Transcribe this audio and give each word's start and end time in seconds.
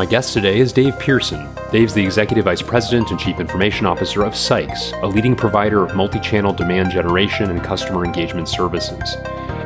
My 0.00 0.06
guest 0.06 0.32
today 0.32 0.60
is 0.60 0.72
Dave 0.72 0.98
Pearson. 0.98 1.46
Dave's 1.70 1.92
the 1.92 2.02
Executive 2.02 2.46
Vice 2.46 2.62
President 2.62 3.10
and 3.10 3.20
Chief 3.20 3.38
Information 3.38 3.84
Officer 3.84 4.22
of 4.22 4.34
Sykes, 4.34 4.92
a 5.02 5.06
leading 5.06 5.36
provider 5.36 5.84
of 5.84 5.94
multi 5.94 6.18
channel 6.20 6.54
demand 6.54 6.90
generation 6.90 7.50
and 7.50 7.62
customer 7.62 8.06
engagement 8.06 8.48
services. 8.48 9.16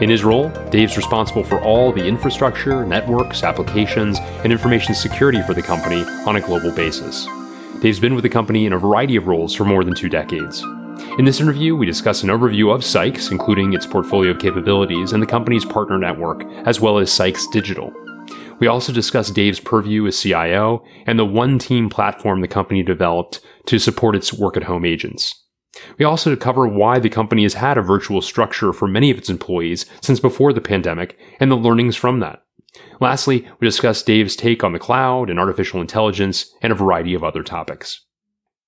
In 0.00 0.10
his 0.10 0.24
role, 0.24 0.48
Dave's 0.70 0.96
responsible 0.96 1.44
for 1.44 1.60
all 1.60 1.92
the 1.92 2.04
infrastructure, 2.04 2.84
networks, 2.84 3.44
applications, 3.44 4.18
and 4.42 4.50
information 4.52 4.92
security 4.92 5.40
for 5.42 5.54
the 5.54 5.62
company 5.62 6.02
on 6.26 6.34
a 6.34 6.40
global 6.40 6.72
basis. 6.72 7.28
Dave's 7.80 8.00
been 8.00 8.16
with 8.16 8.24
the 8.24 8.28
company 8.28 8.66
in 8.66 8.72
a 8.72 8.78
variety 8.78 9.14
of 9.14 9.28
roles 9.28 9.54
for 9.54 9.64
more 9.64 9.84
than 9.84 9.94
two 9.94 10.08
decades. 10.08 10.64
In 11.16 11.24
this 11.24 11.40
interview, 11.40 11.76
we 11.76 11.86
discuss 11.86 12.24
an 12.24 12.30
overview 12.30 12.74
of 12.74 12.84
Sykes, 12.84 13.30
including 13.30 13.72
its 13.72 13.86
portfolio 13.86 14.32
of 14.32 14.40
capabilities 14.40 15.12
and 15.12 15.22
the 15.22 15.28
company's 15.28 15.64
partner 15.64 15.96
network, 15.96 16.42
as 16.66 16.80
well 16.80 16.98
as 16.98 17.12
Sykes 17.12 17.46
Digital. 17.52 17.94
We 18.60 18.66
also 18.66 18.92
discuss 18.92 19.30
Dave's 19.30 19.60
purview 19.60 20.06
as 20.06 20.20
CIO 20.20 20.84
and 21.06 21.18
the 21.18 21.24
one 21.24 21.58
team 21.58 21.88
platform 21.88 22.40
the 22.40 22.48
company 22.48 22.82
developed 22.82 23.40
to 23.66 23.78
support 23.78 24.16
its 24.16 24.32
work 24.32 24.56
at 24.56 24.64
home 24.64 24.84
agents. 24.84 25.42
We 25.98 26.04
also 26.04 26.36
cover 26.36 26.66
why 26.66 26.98
the 26.98 27.10
company 27.10 27.42
has 27.42 27.54
had 27.54 27.76
a 27.76 27.82
virtual 27.82 28.22
structure 28.22 28.72
for 28.72 28.86
many 28.86 29.10
of 29.10 29.18
its 29.18 29.28
employees 29.28 29.86
since 30.00 30.20
before 30.20 30.52
the 30.52 30.60
pandemic 30.60 31.18
and 31.40 31.50
the 31.50 31.56
learnings 31.56 31.96
from 31.96 32.20
that. 32.20 32.42
Lastly, 33.00 33.46
we 33.60 33.66
discuss 33.66 34.02
Dave's 34.02 34.36
take 34.36 34.62
on 34.62 34.72
the 34.72 34.78
cloud 34.78 35.30
and 35.30 35.38
artificial 35.38 35.80
intelligence 35.80 36.52
and 36.62 36.72
a 36.72 36.76
variety 36.76 37.14
of 37.14 37.24
other 37.24 37.42
topics. 37.42 38.04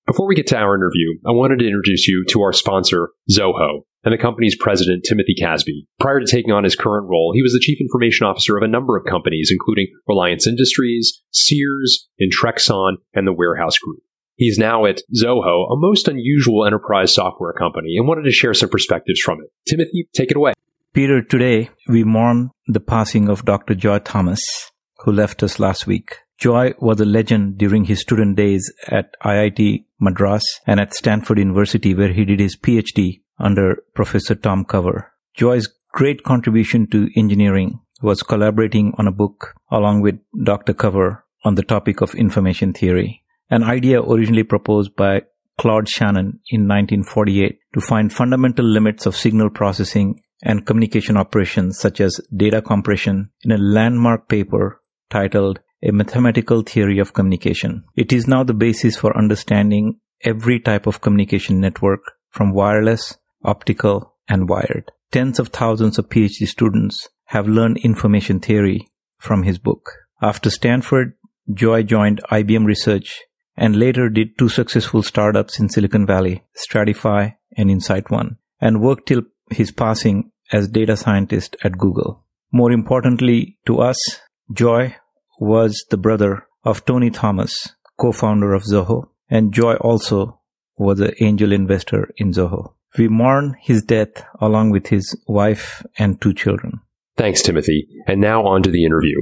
Before 0.06 0.28
we 0.28 0.36
get 0.36 0.46
to 0.48 0.56
our 0.56 0.76
interview, 0.76 1.18
I 1.26 1.32
wanted 1.32 1.58
to 1.58 1.66
introduce 1.66 2.06
you 2.06 2.24
to 2.30 2.42
our 2.42 2.52
sponsor, 2.52 3.10
Zoho, 3.30 3.82
and 4.06 4.12
the 4.12 4.22
company's 4.22 4.56
president, 4.56 5.02
Timothy 5.02 5.34
Kasbe. 5.34 5.84
Prior 5.98 6.20
to 6.20 6.26
taking 6.26 6.52
on 6.52 6.62
his 6.62 6.76
current 6.76 7.08
role, 7.10 7.32
he 7.34 7.42
was 7.42 7.52
the 7.52 7.60
chief 7.60 7.80
information 7.80 8.24
officer 8.24 8.56
of 8.56 8.62
a 8.62 8.68
number 8.68 8.96
of 8.96 9.04
companies, 9.04 9.50
including 9.52 9.88
Reliance 10.06 10.46
Industries, 10.46 11.20
Sears, 11.32 12.08
Intrexon, 12.22 12.98
and 13.14 13.26
the 13.26 13.32
Warehouse 13.32 13.78
Group. 13.78 13.98
He's 14.36 14.58
now 14.58 14.86
at 14.86 15.02
Zoho, 15.12 15.72
a 15.72 15.76
most 15.76 16.06
unusual 16.06 16.64
enterprise 16.66 17.12
software 17.12 17.52
company, 17.52 17.96
and 17.96 18.06
wanted 18.06 18.22
to 18.26 18.30
share 18.30 18.54
some 18.54 18.68
perspectives 18.68 19.18
from 19.20 19.40
it. 19.40 19.50
Timothy, 19.68 20.08
take 20.14 20.30
it 20.30 20.36
away. 20.36 20.52
Peter, 20.92 21.20
today 21.20 21.70
we 21.88 22.04
mourn 22.04 22.50
the 22.68 22.80
passing 22.80 23.28
of 23.28 23.44
Dr. 23.44 23.74
Joy 23.74 23.98
Thomas, 23.98 24.70
who 24.98 25.10
left 25.10 25.42
us 25.42 25.58
last 25.58 25.88
week. 25.88 26.18
Joy 26.38 26.74
was 26.78 27.00
a 27.00 27.04
legend 27.04 27.58
during 27.58 27.86
his 27.86 28.02
student 28.02 28.36
days 28.36 28.72
at 28.86 29.16
IIT 29.24 29.86
Madras 29.98 30.60
and 30.64 30.78
at 30.78 30.94
Stanford 30.94 31.38
University, 31.38 31.92
where 31.92 32.12
he 32.12 32.24
did 32.24 32.38
his 32.38 32.56
PhD 32.56 33.22
under 33.38 33.82
Professor 33.94 34.34
Tom 34.34 34.64
Cover. 34.64 35.12
Joy's 35.34 35.68
great 35.92 36.22
contribution 36.22 36.86
to 36.90 37.08
engineering 37.16 37.80
was 38.02 38.22
collaborating 38.22 38.92
on 38.98 39.06
a 39.06 39.12
book 39.12 39.54
along 39.70 40.00
with 40.00 40.18
Dr. 40.44 40.74
Cover 40.74 41.24
on 41.44 41.54
the 41.54 41.62
topic 41.62 42.00
of 42.00 42.14
information 42.14 42.72
theory, 42.72 43.22
an 43.50 43.62
idea 43.62 44.02
originally 44.02 44.42
proposed 44.42 44.94
by 44.96 45.22
Claude 45.58 45.88
Shannon 45.88 46.40
in 46.50 46.68
1948 46.68 47.58
to 47.74 47.80
find 47.80 48.12
fundamental 48.12 48.64
limits 48.64 49.06
of 49.06 49.16
signal 49.16 49.48
processing 49.48 50.20
and 50.42 50.66
communication 50.66 51.16
operations 51.16 51.78
such 51.78 52.00
as 52.00 52.20
data 52.36 52.60
compression 52.60 53.30
in 53.42 53.52
a 53.52 53.58
landmark 53.58 54.28
paper 54.28 54.82
titled 55.08 55.60
A 55.82 55.92
Mathematical 55.92 56.62
Theory 56.62 56.98
of 56.98 57.14
Communication. 57.14 57.84
It 57.94 58.12
is 58.12 58.26
now 58.26 58.42
the 58.44 58.52
basis 58.52 58.96
for 58.96 59.16
understanding 59.16 59.98
every 60.24 60.60
type 60.60 60.86
of 60.86 61.00
communication 61.00 61.60
network 61.60 62.00
from 62.28 62.52
wireless, 62.52 63.16
optical, 63.46 64.14
and 64.28 64.48
wired. 64.48 64.90
Tens 65.12 65.38
of 65.38 65.48
thousands 65.48 65.98
of 65.98 66.08
PhD 66.08 66.46
students 66.46 67.08
have 67.26 67.48
learned 67.48 67.78
information 67.78 68.40
theory 68.40 68.88
from 69.18 69.44
his 69.44 69.58
book. 69.58 69.90
After 70.20 70.50
Stanford, 70.50 71.14
Joy 71.52 71.84
joined 71.84 72.20
IBM 72.30 72.66
Research 72.66 73.22
and 73.56 73.76
later 73.76 74.08
did 74.08 74.36
two 74.36 74.48
successful 74.48 75.02
startups 75.02 75.58
in 75.58 75.68
Silicon 75.68 76.06
Valley, 76.06 76.44
Stratify 76.56 77.36
and 77.56 77.70
Insight 77.70 78.10
One, 78.10 78.36
and 78.60 78.82
worked 78.82 79.06
till 79.06 79.22
his 79.50 79.70
passing 79.70 80.30
as 80.52 80.68
data 80.68 80.96
scientist 80.96 81.56
at 81.64 81.78
Google. 81.78 82.24
More 82.52 82.72
importantly 82.72 83.58
to 83.66 83.78
us, 83.78 84.20
Joy 84.52 84.96
was 85.38 85.84
the 85.90 85.96
brother 85.96 86.46
of 86.64 86.84
Tony 86.84 87.10
Thomas, 87.10 87.74
co-founder 87.98 88.52
of 88.52 88.64
Zoho, 88.64 89.08
and 89.28 89.52
Joy 89.52 89.74
also 89.74 90.40
was 90.76 91.00
an 91.00 91.12
angel 91.20 91.52
investor 91.52 92.10
in 92.16 92.32
Zoho. 92.32 92.74
We 92.98 93.08
mourn 93.08 93.56
his 93.60 93.82
death 93.82 94.24
along 94.40 94.70
with 94.70 94.86
his 94.86 95.16
wife 95.26 95.84
and 95.98 96.20
two 96.20 96.32
children. 96.32 96.80
Thanks, 97.16 97.42
Timothy. 97.42 97.88
And 98.06 98.20
now 98.20 98.44
on 98.46 98.62
to 98.62 98.70
the 98.70 98.84
interview. 98.84 99.16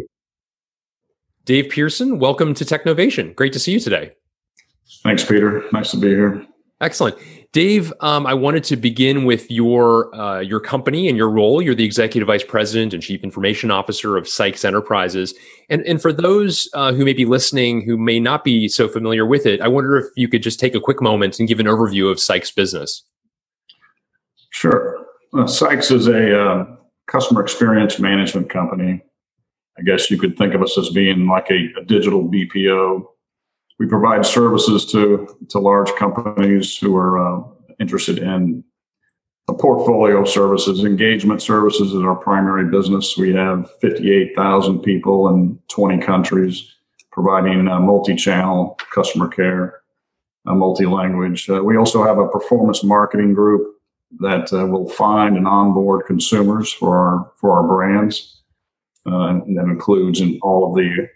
Dave 1.44 1.70
Pearson, 1.70 2.18
welcome 2.18 2.54
to 2.54 2.64
Technovation. 2.64 3.34
Great 3.34 3.52
to 3.52 3.58
see 3.58 3.72
you 3.72 3.80
today. 3.80 4.12
Thanks, 5.02 5.24
Peter. 5.24 5.64
Nice 5.72 5.90
to 5.90 5.98
be 5.98 6.08
here. 6.08 6.46
Excellent. 6.80 7.16
Dave, 7.52 7.92
um, 8.00 8.26
I 8.26 8.34
wanted 8.34 8.64
to 8.64 8.76
begin 8.76 9.24
with 9.24 9.48
your 9.50 10.14
uh, 10.14 10.40
your 10.40 10.58
company 10.58 11.08
and 11.08 11.16
your 11.16 11.30
role. 11.30 11.62
You're 11.62 11.74
the 11.74 11.84
executive 11.84 12.26
vice 12.26 12.42
president 12.42 12.92
and 12.92 13.02
chief 13.02 13.22
information 13.22 13.70
officer 13.70 14.16
of 14.16 14.28
Sykes 14.28 14.64
Enterprises. 14.64 15.34
And 15.70 15.82
and 15.82 16.02
for 16.02 16.12
those 16.12 16.68
uh, 16.74 16.92
who 16.92 17.04
may 17.04 17.12
be 17.12 17.24
listening 17.24 17.82
who 17.82 17.96
may 17.96 18.18
not 18.18 18.42
be 18.42 18.68
so 18.68 18.88
familiar 18.88 19.24
with 19.24 19.46
it, 19.46 19.60
I 19.60 19.68
wonder 19.68 19.96
if 19.96 20.06
you 20.16 20.28
could 20.28 20.42
just 20.42 20.58
take 20.58 20.74
a 20.74 20.80
quick 20.80 21.00
moment 21.00 21.38
and 21.38 21.46
give 21.46 21.60
an 21.60 21.66
overview 21.66 22.10
of 22.10 22.18
Sykes 22.18 22.50
business. 22.50 23.04
Sure. 24.54 25.06
Uh, 25.36 25.46
Sykes 25.46 25.90
is 25.90 26.06
a 26.06 26.40
uh, 26.40 26.76
customer 27.06 27.42
experience 27.42 27.98
management 27.98 28.48
company. 28.48 29.02
I 29.78 29.82
guess 29.82 30.10
you 30.10 30.18
could 30.18 30.38
think 30.38 30.54
of 30.54 30.62
us 30.62 30.78
as 30.78 30.90
being 30.90 31.26
like 31.26 31.50
a, 31.50 31.80
a 31.80 31.84
digital 31.84 32.22
BPO 32.28 33.04
we 33.78 33.86
provide 33.86 34.24
services 34.24 34.86
to 34.86 35.26
to 35.50 35.58
large 35.58 35.92
companies 35.96 36.76
who 36.76 36.96
are 36.96 37.18
uh, 37.18 37.42
interested 37.80 38.18
in 38.18 38.64
a 39.48 39.54
portfolio 39.54 40.22
of 40.22 40.28
services. 40.28 40.84
Engagement 40.84 41.42
services 41.42 41.92
is 41.92 42.02
our 42.02 42.14
primary 42.14 42.70
business. 42.70 43.16
We 43.18 43.34
have 43.34 43.70
58,000 43.80 44.80
people 44.80 45.28
in 45.28 45.58
20 45.68 45.98
countries 45.98 46.76
providing 47.12 47.68
uh, 47.68 47.78
multi-channel 47.78 48.78
customer 48.92 49.28
care, 49.28 49.82
uh, 50.46 50.54
multi-language. 50.54 51.50
Uh, 51.50 51.62
we 51.62 51.76
also 51.76 52.02
have 52.02 52.18
a 52.18 52.28
performance 52.28 52.82
marketing 52.82 53.34
group 53.34 53.73
that 54.20 54.52
uh, 54.52 54.66
will 54.66 54.88
find 54.88 55.36
and 55.36 55.46
onboard 55.46 56.06
consumers 56.06 56.72
for 56.72 56.96
our 56.96 57.32
for 57.36 57.52
our 57.52 57.66
brands. 57.66 58.42
Uh, 59.06 59.28
and 59.28 59.58
that 59.58 59.64
includes 59.64 60.20
in 60.20 60.38
all 60.42 60.70
of 60.70 60.76
the 60.76 61.08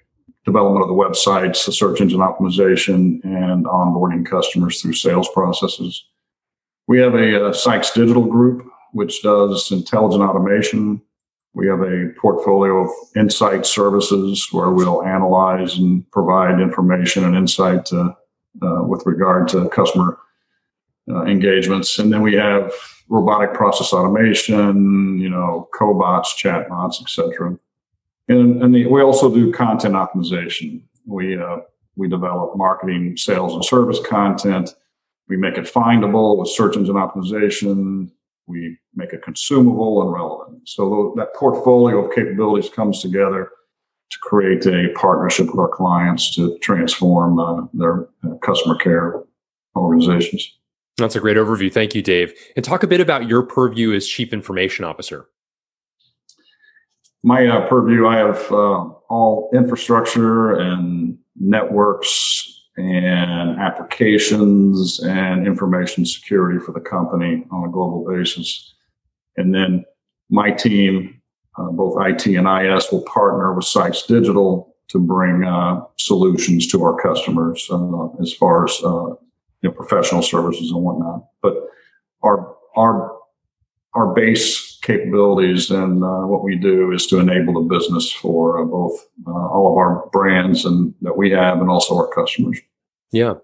development 0.44 0.82
of 0.82 0.88
the 0.88 0.94
websites, 0.94 1.64
the 1.64 1.72
search 1.72 2.00
engine 2.00 2.20
optimization, 2.20 3.22
and 3.24 3.64
onboarding 3.66 4.26
customers 4.26 4.80
through 4.80 4.92
sales 4.92 5.28
processes. 5.32 6.04
We 6.86 6.98
have 7.00 7.14
a, 7.14 7.50
a 7.50 7.54
Sykes 7.54 7.92
Digital 7.92 8.24
group, 8.24 8.66
which 8.92 9.22
does 9.22 9.70
intelligent 9.70 10.22
automation. 10.22 11.02
We 11.54 11.66
have 11.66 11.80
a 11.80 12.12
portfolio 12.20 12.84
of 12.84 12.90
insight 13.16 13.66
services 13.66 14.48
where 14.52 14.70
we'll 14.70 15.02
analyze 15.02 15.76
and 15.76 16.08
provide 16.10 16.60
information 16.60 17.24
and 17.24 17.36
insight 17.36 17.86
to, 17.86 18.16
uh, 18.62 18.82
with 18.84 19.04
regard 19.06 19.48
to 19.48 19.68
customer 19.70 20.18
uh, 21.10 21.24
engagements. 21.24 21.98
And 21.98 22.12
then 22.12 22.22
we 22.22 22.34
have 22.34 22.72
robotic 23.08 23.54
process 23.54 23.92
automation, 23.92 25.18
you 25.18 25.28
know, 25.28 25.68
cobots, 25.78 26.28
chatbots, 26.36 27.00
etc. 27.00 27.58
And, 28.28 28.62
and 28.62 28.74
the, 28.74 28.86
we 28.86 29.02
also 29.02 29.32
do 29.32 29.52
content 29.52 29.94
optimization. 29.94 30.82
We, 31.06 31.38
uh, 31.38 31.58
we 31.96 32.08
develop 32.08 32.56
marketing, 32.56 33.16
sales, 33.16 33.54
and 33.54 33.64
service 33.64 33.98
content. 34.06 34.74
We 35.28 35.36
make 35.36 35.56
it 35.56 35.64
findable 35.64 36.38
with 36.38 36.48
search 36.48 36.76
engine 36.76 36.94
optimization. 36.94 38.10
We 38.46 38.78
make 38.94 39.12
it 39.12 39.22
consumable 39.22 40.02
and 40.02 40.12
relevant. 40.12 40.68
So 40.68 41.14
that 41.16 41.34
portfolio 41.34 42.04
of 42.04 42.14
capabilities 42.14 42.70
comes 42.70 43.00
together 43.00 43.50
to 44.10 44.18
create 44.22 44.66
a 44.66 44.88
partnership 44.94 45.46
with 45.46 45.58
our 45.58 45.68
clients 45.68 46.34
to 46.34 46.58
transform 46.58 47.38
uh, 47.38 47.66
their 47.74 48.08
uh, 48.24 48.36
customer 48.42 48.76
care 48.76 49.22
organizations. 49.76 50.57
That's 50.98 51.16
a 51.16 51.20
great 51.20 51.36
overview. 51.36 51.72
Thank 51.72 51.94
you, 51.94 52.02
Dave. 52.02 52.34
And 52.56 52.64
talk 52.64 52.82
a 52.82 52.86
bit 52.86 53.00
about 53.00 53.28
your 53.28 53.42
purview 53.42 53.94
as 53.94 54.06
Chief 54.06 54.32
Information 54.32 54.84
Officer 54.84 55.28
my 57.22 57.46
uh, 57.46 57.68
purview, 57.68 58.06
I 58.06 58.18
have 58.18 58.50
uh, 58.52 58.84
all 59.10 59.50
infrastructure 59.52 60.52
and 60.54 61.18
networks 61.36 62.64
and 62.76 63.58
applications 63.58 65.00
and 65.00 65.46
information 65.46 66.06
security 66.06 66.60
for 66.60 66.72
the 66.72 66.80
company 66.80 67.44
on 67.50 67.68
a 67.68 67.72
global 67.72 68.04
basis. 68.08 68.74
And 69.36 69.54
then 69.54 69.84
my 70.30 70.52
team, 70.52 71.20
uh, 71.58 71.70
both 71.70 72.00
IT 72.00 72.26
and 72.26 72.46
IS, 72.46 72.86
will 72.92 73.02
partner 73.02 73.52
with 73.52 73.64
Sykes 73.64 74.04
Digital 74.04 74.76
to 74.88 75.00
bring 75.00 75.44
uh, 75.44 75.80
solutions 75.96 76.68
to 76.68 76.82
our 76.84 77.00
customers 77.00 77.68
uh, 77.70 78.08
as 78.22 78.32
far 78.32 78.64
as 78.64 78.80
uh, 78.84 79.14
you 79.62 79.68
know, 79.68 79.74
professional 79.74 80.22
services 80.22 80.70
and 80.70 80.82
whatnot. 80.82 81.24
But 81.42 81.54
our 82.22 82.56
our 82.76 83.18
our 83.94 84.14
base 84.14 84.78
capabilities 84.82 85.70
and 85.70 86.02
uh, 86.04 86.26
what 86.26 86.44
we 86.44 86.56
do 86.56 86.92
is 86.92 87.06
to 87.06 87.18
enable 87.18 87.54
the 87.54 87.68
business 87.68 88.12
for 88.12 88.60
uh, 88.60 88.64
both 88.64 89.06
uh, 89.26 89.30
all 89.30 89.72
of 89.72 89.76
our 89.76 90.08
brands 90.12 90.64
and 90.64 90.94
that 91.02 91.16
we 91.16 91.30
have 91.30 91.60
and 91.60 91.68
also 91.68 91.96
our 91.96 92.08
customers. 92.08 92.58
Yeah. 93.10 93.34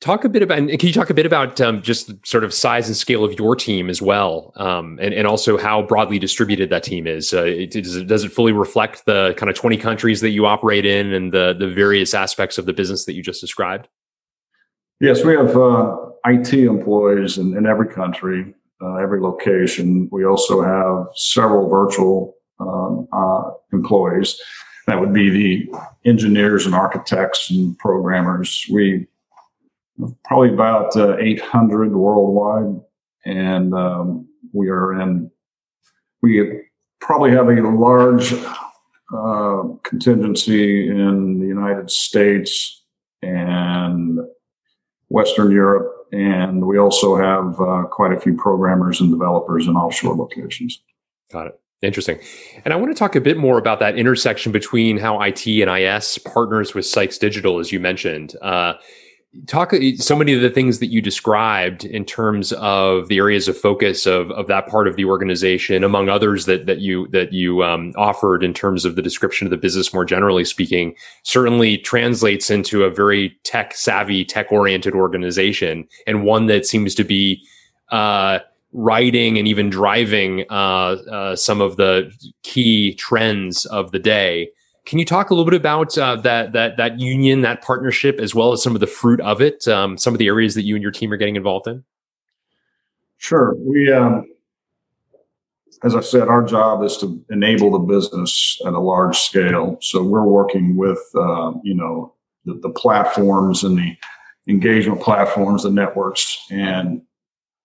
Talk 0.00 0.24
a 0.24 0.28
bit 0.28 0.42
about, 0.42 0.58
and 0.58 0.68
can 0.68 0.86
you 0.86 0.92
talk 0.92 1.08
a 1.08 1.14
bit 1.14 1.24
about 1.24 1.60
um, 1.60 1.80
just 1.80 2.12
sort 2.26 2.44
of 2.44 2.52
size 2.52 2.88
and 2.88 2.96
scale 2.96 3.24
of 3.24 3.38
your 3.38 3.56
team 3.56 3.88
as 3.88 4.02
well, 4.02 4.52
um, 4.56 4.98
and, 5.00 5.14
and 5.14 5.26
also 5.26 5.56
how 5.56 5.80
broadly 5.80 6.18
distributed 6.18 6.68
that 6.68 6.82
team 6.82 7.06
is? 7.06 7.32
Uh, 7.32 7.44
it, 7.44 7.70
does, 7.70 7.96
it, 7.96 8.06
does 8.06 8.22
it 8.22 8.30
fully 8.30 8.52
reflect 8.52 9.06
the 9.06 9.34
kind 9.38 9.48
of 9.48 9.56
20 9.56 9.78
countries 9.78 10.20
that 10.20 10.30
you 10.30 10.44
operate 10.44 10.84
in 10.84 11.12
and 11.14 11.32
the, 11.32 11.54
the 11.58 11.68
various 11.68 12.12
aspects 12.12 12.58
of 12.58 12.66
the 12.66 12.74
business 12.74 13.06
that 13.06 13.14
you 13.14 13.22
just 13.22 13.40
described? 13.40 13.88
Yes, 15.00 15.24
we 15.24 15.34
have 15.34 15.56
uh, 15.56 15.96
IT 16.26 16.52
employees 16.54 17.38
in, 17.38 17.56
in 17.56 17.66
every 17.66 17.88
country, 17.88 18.54
uh, 18.80 18.94
every 18.96 19.20
location. 19.20 20.08
We 20.12 20.24
also 20.24 20.62
have 20.62 21.08
several 21.16 21.68
virtual 21.68 22.36
um, 22.60 23.08
uh, 23.12 23.50
employees. 23.72 24.40
That 24.86 25.00
would 25.00 25.12
be 25.12 25.30
the 25.30 25.78
engineers 26.04 26.66
and 26.66 26.74
architects 26.74 27.50
and 27.50 27.76
programmers. 27.78 28.66
We 28.72 29.06
probably 30.24 30.52
about 30.52 30.96
uh, 30.96 31.16
800 31.18 31.92
worldwide, 31.92 32.80
and 33.24 33.74
um, 33.74 34.28
we 34.52 34.68
are 34.68 35.00
in. 35.00 35.30
We 36.22 36.62
probably 37.00 37.32
have 37.32 37.48
a 37.48 37.60
large 37.68 38.32
uh, 39.14 39.62
contingency 39.82 40.88
in 40.88 41.40
the 41.40 41.46
United 41.46 41.90
States 41.90 42.82
and 43.22 44.03
Western 45.14 45.52
Europe, 45.52 46.08
and 46.12 46.66
we 46.66 46.76
also 46.76 47.16
have 47.16 47.60
uh, 47.60 47.84
quite 47.84 48.12
a 48.12 48.18
few 48.18 48.34
programmers 48.36 49.00
and 49.00 49.12
developers 49.12 49.68
in 49.68 49.76
offshore 49.76 50.16
locations. 50.16 50.82
Got 51.30 51.46
it. 51.46 51.60
Interesting. 51.82 52.18
And 52.64 52.74
I 52.74 52.76
want 52.76 52.90
to 52.90 52.98
talk 52.98 53.14
a 53.14 53.20
bit 53.20 53.36
more 53.36 53.56
about 53.56 53.78
that 53.78 53.96
intersection 53.96 54.50
between 54.50 54.96
how 54.96 55.20
IT 55.20 55.46
and 55.46 55.70
IS 55.70 56.18
partners 56.18 56.74
with 56.74 56.84
Sykes 56.84 57.16
Digital, 57.18 57.60
as 57.60 57.70
you 57.70 57.78
mentioned. 57.78 58.34
Uh, 58.42 58.74
talk 59.46 59.72
so 59.96 60.16
many 60.16 60.32
of 60.32 60.40
the 60.40 60.50
things 60.50 60.78
that 60.78 60.86
you 60.86 61.00
described 61.00 61.84
in 61.84 62.04
terms 62.04 62.52
of 62.52 63.08
the 63.08 63.18
areas 63.18 63.48
of 63.48 63.56
focus 63.56 64.06
of, 64.06 64.30
of 64.32 64.46
that 64.46 64.66
part 64.68 64.86
of 64.86 64.96
the 64.96 65.04
organization 65.04 65.82
among 65.82 66.08
others 66.08 66.46
that 66.46 66.66
that 66.66 66.78
you 66.78 67.08
that 67.08 67.32
you 67.32 67.62
um, 67.62 67.92
offered 67.96 68.44
in 68.44 68.54
terms 68.54 68.84
of 68.84 68.96
the 68.96 69.02
description 69.02 69.46
of 69.46 69.50
the 69.50 69.56
business 69.56 69.92
more 69.92 70.04
generally 70.04 70.44
speaking 70.44 70.94
certainly 71.22 71.78
translates 71.78 72.50
into 72.50 72.84
a 72.84 72.90
very 72.90 73.36
tech 73.44 73.74
savvy 73.74 74.24
tech 74.24 74.52
oriented 74.52 74.94
organization 74.94 75.86
and 76.06 76.24
one 76.24 76.46
that 76.46 76.66
seems 76.66 76.94
to 76.94 77.04
be 77.04 77.42
uh, 77.90 78.38
writing 78.74 79.38
and 79.38 79.48
even 79.48 79.70
driving 79.70 80.44
uh, 80.50 80.96
uh, 81.10 81.36
some 81.36 81.60
of 81.60 81.76
the 81.76 82.12
key 82.42 82.94
trends 82.94 83.64
of 83.66 83.92
the 83.92 83.98
day. 83.98 84.50
Can 84.86 84.98
you 84.98 85.04
talk 85.04 85.30
a 85.30 85.34
little 85.34 85.50
bit 85.50 85.58
about 85.58 85.96
uh, 85.96 86.16
that 86.16 86.52
that 86.52 86.76
that 86.76 87.00
union, 87.00 87.40
that 87.40 87.62
partnership, 87.62 88.20
as 88.20 88.34
well 88.34 88.52
as 88.52 88.62
some 88.62 88.74
of 88.74 88.80
the 88.80 88.86
fruit 88.86 89.20
of 89.20 89.40
it, 89.40 89.66
um, 89.66 89.96
some 89.96 90.14
of 90.14 90.18
the 90.18 90.26
areas 90.26 90.54
that 90.54 90.62
you 90.62 90.74
and 90.74 90.82
your 90.82 90.92
team 90.92 91.10
are 91.12 91.16
getting 91.16 91.36
involved 91.36 91.66
in? 91.66 91.84
Sure. 93.16 93.54
We, 93.58 93.90
um, 93.90 94.30
as 95.82 95.94
I 95.94 96.00
said, 96.00 96.28
our 96.28 96.42
job 96.42 96.82
is 96.82 96.98
to 96.98 97.24
enable 97.30 97.70
the 97.70 97.78
business 97.78 98.60
at 98.66 98.74
a 98.74 98.78
large 98.78 99.18
scale. 99.18 99.78
So 99.80 100.02
we're 100.02 100.24
working 100.24 100.76
with, 100.76 101.00
uh, 101.14 101.52
you 101.62 101.74
know, 101.74 102.14
the, 102.44 102.54
the 102.54 102.70
platforms 102.70 103.64
and 103.64 103.78
the 103.78 103.96
engagement 104.46 105.00
platforms, 105.00 105.62
the 105.62 105.70
networks, 105.70 106.38
and 106.50 107.00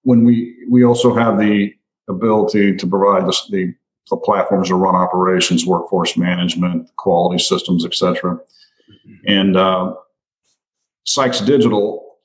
when 0.03 0.23
we 0.23 0.55
we 0.69 0.85
also 0.85 1.13
have 1.13 1.37
the 1.37 1.73
ability 2.07 2.75
to 2.77 2.87
provide 2.87 3.25
the, 3.27 3.37
the, 3.51 3.75
the 4.09 4.17
platforms 4.17 4.69
to 4.69 4.75
run 4.75 4.95
operations, 4.95 5.65
workforce 5.65 6.17
management, 6.17 6.89
quality 6.97 7.41
systems, 7.41 7.85
etc. 7.85 8.35
Mm-hmm. 8.35 9.13
And 9.27 9.57
uh, 9.57 9.93
Sykes 11.05 11.41
Digital 11.41 12.17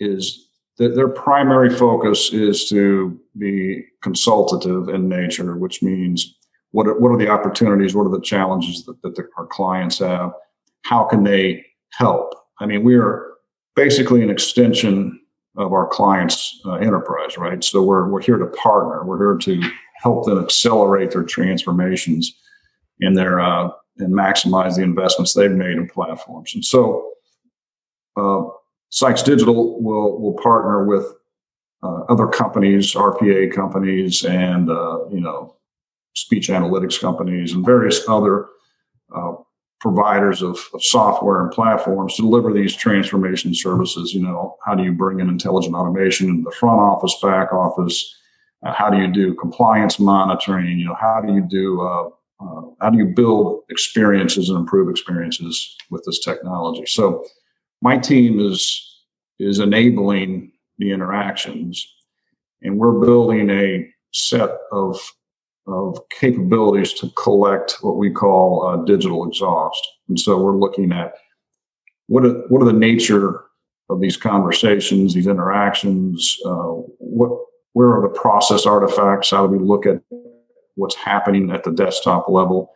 is 0.00 0.48
their 0.76 1.08
primary 1.08 1.70
focus 1.70 2.32
is 2.32 2.68
to 2.68 3.18
be 3.38 3.84
consultative 4.02 4.88
in 4.88 5.08
nature, 5.08 5.56
which 5.56 5.82
means 5.82 6.34
what 6.72 6.88
are, 6.88 6.98
what 6.98 7.10
are 7.10 7.18
the 7.18 7.28
opportunities, 7.28 7.94
what 7.94 8.06
are 8.06 8.10
the 8.10 8.20
challenges 8.20 8.84
that, 8.84 9.00
that 9.02 9.14
the, 9.14 9.28
our 9.36 9.46
clients 9.46 10.00
have, 10.00 10.32
how 10.82 11.04
can 11.04 11.22
they 11.22 11.64
help? 11.92 12.34
I 12.58 12.66
mean, 12.66 12.82
we 12.82 12.96
are 12.96 13.34
basically 13.76 14.22
an 14.22 14.30
extension 14.30 15.20
of 15.56 15.72
our 15.72 15.86
clients' 15.86 16.60
uh, 16.64 16.74
enterprise, 16.74 17.38
right? 17.38 17.62
So 17.62 17.82
we're 17.82 18.08
we're 18.08 18.22
here 18.22 18.38
to 18.38 18.46
partner. 18.46 19.04
We're 19.04 19.18
here 19.18 19.38
to 19.38 19.70
help 20.04 20.26
them 20.26 20.38
accelerate 20.38 21.10
their 21.10 21.24
transformations 21.24 22.38
and 23.00 23.16
their 23.16 23.40
uh, 23.40 23.70
and 23.98 24.12
maximize 24.12 24.76
the 24.76 24.82
investments 24.82 25.32
they've 25.32 25.50
made 25.50 25.76
in 25.78 25.88
platforms. 25.88 26.52
And 26.54 26.64
so, 26.64 27.10
uh, 28.16 28.42
Sykes 28.90 29.22
Digital 29.22 29.82
will 29.82 30.20
will 30.20 30.34
partner 30.34 30.84
with 30.84 31.06
uh, 31.82 32.02
other 32.08 32.26
companies, 32.26 32.94
RPA 32.94 33.52
companies, 33.52 34.24
and 34.24 34.70
uh, 34.70 35.08
you 35.08 35.20
know, 35.20 35.56
speech 36.14 36.48
analytics 36.48 37.00
companies, 37.00 37.52
and 37.52 37.64
various 37.64 38.06
other 38.06 38.46
uh, 39.16 39.32
providers 39.80 40.42
of, 40.42 40.58
of, 40.72 40.82
software 40.82 41.42
and 41.42 41.50
platforms 41.52 42.16
to 42.16 42.22
deliver 42.22 42.52
these 42.52 42.74
transformation 42.74 43.54
services. 43.54 44.14
You 44.14 44.22
know, 44.22 44.56
how 44.64 44.74
do 44.74 44.82
you 44.82 44.92
bring 44.92 45.20
in 45.20 45.28
intelligent 45.28 45.74
automation 45.74 46.28
into 46.28 46.42
the 46.42 46.56
front 46.56 46.80
office, 46.80 47.16
back 47.22 47.52
office? 47.52 48.14
Uh, 48.64 48.72
how 48.72 48.90
do 48.90 48.98
you 48.98 49.12
do 49.12 49.34
compliance 49.34 49.98
monitoring? 49.98 50.78
You 50.78 50.86
know, 50.86 50.96
how 50.98 51.20
do 51.20 51.32
you 51.34 51.42
do 51.42 51.80
uh, 51.82 52.08
uh, 52.40 52.62
how 52.80 52.90
do 52.90 52.98
you 52.98 53.06
build 53.06 53.62
experiences 53.70 54.48
and 54.48 54.58
improve 54.58 54.88
experiences 54.88 55.76
with 55.90 56.02
this 56.04 56.18
technology? 56.18 56.86
So, 56.86 57.24
my 57.82 57.98
team 57.98 58.40
is 58.40 58.80
is 59.38 59.58
enabling 59.58 60.52
the 60.78 60.92
interactions, 60.92 61.86
and 62.62 62.78
we're 62.78 62.98
building 63.00 63.50
a 63.50 63.86
set 64.12 64.50
of 64.72 64.98
of 65.66 65.98
capabilities 66.10 66.92
to 66.92 67.10
collect 67.10 67.78
what 67.80 67.96
we 67.96 68.10
call 68.10 68.66
uh, 68.66 68.76
digital 68.84 69.26
exhaust. 69.26 69.86
And 70.08 70.20
so 70.20 70.38
we're 70.38 70.56
looking 70.56 70.92
at 70.92 71.14
what 72.06 72.24
are, 72.26 72.34
what 72.48 72.60
are 72.60 72.66
the 72.66 72.72
nature 72.72 73.44
of 73.88 74.00
these 74.00 74.16
conversations, 74.16 75.14
these 75.14 75.26
interactions, 75.26 76.36
uh, 76.44 76.74
what 76.98 77.38
where 77.74 77.92
are 77.92 78.02
the 78.02 78.18
process 78.18 78.66
artifacts? 78.66 79.30
How 79.30 79.46
do 79.46 79.52
we 79.52 79.64
look 79.64 79.84
at 79.84 80.00
what's 80.76 80.94
happening 80.94 81.50
at 81.50 81.64
the 81.64 81.72
desktop 81.72 82.28
level? 82.28 82.70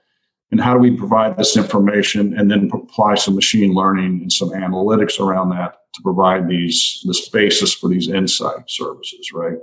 And 0.51 0.61
how 0.61 0.73
do 0.73 0.81
we 0.81 0.97
provide 0.97 1.37
this 1.37 1.57
information 1.57 2.37
and 2.39 2.51
then 2.51 2.71
apply 2.73 3.15
some 3.17 3.35
machine 3.35 3.75
learning 3.75 4.21
and 4.23 4.33
some 4.33 4.51
analytics 4.51 5.21
around 5.21 5.51
that 5.51 5.77
to 5.95 6.03
provide 6.03 6.49
these 6.49 7.03
this 7.07 7.29
basis 7.29 7.73
for 7.73 7.89
these 7.89 8.09
insight 8.09 8.69
services, 8.69 9.31
right? 9.33 9.59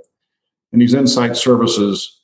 And 0.71 0.81
these 0.81 0.93
insight 0.93 1.37
services 1.37 2.21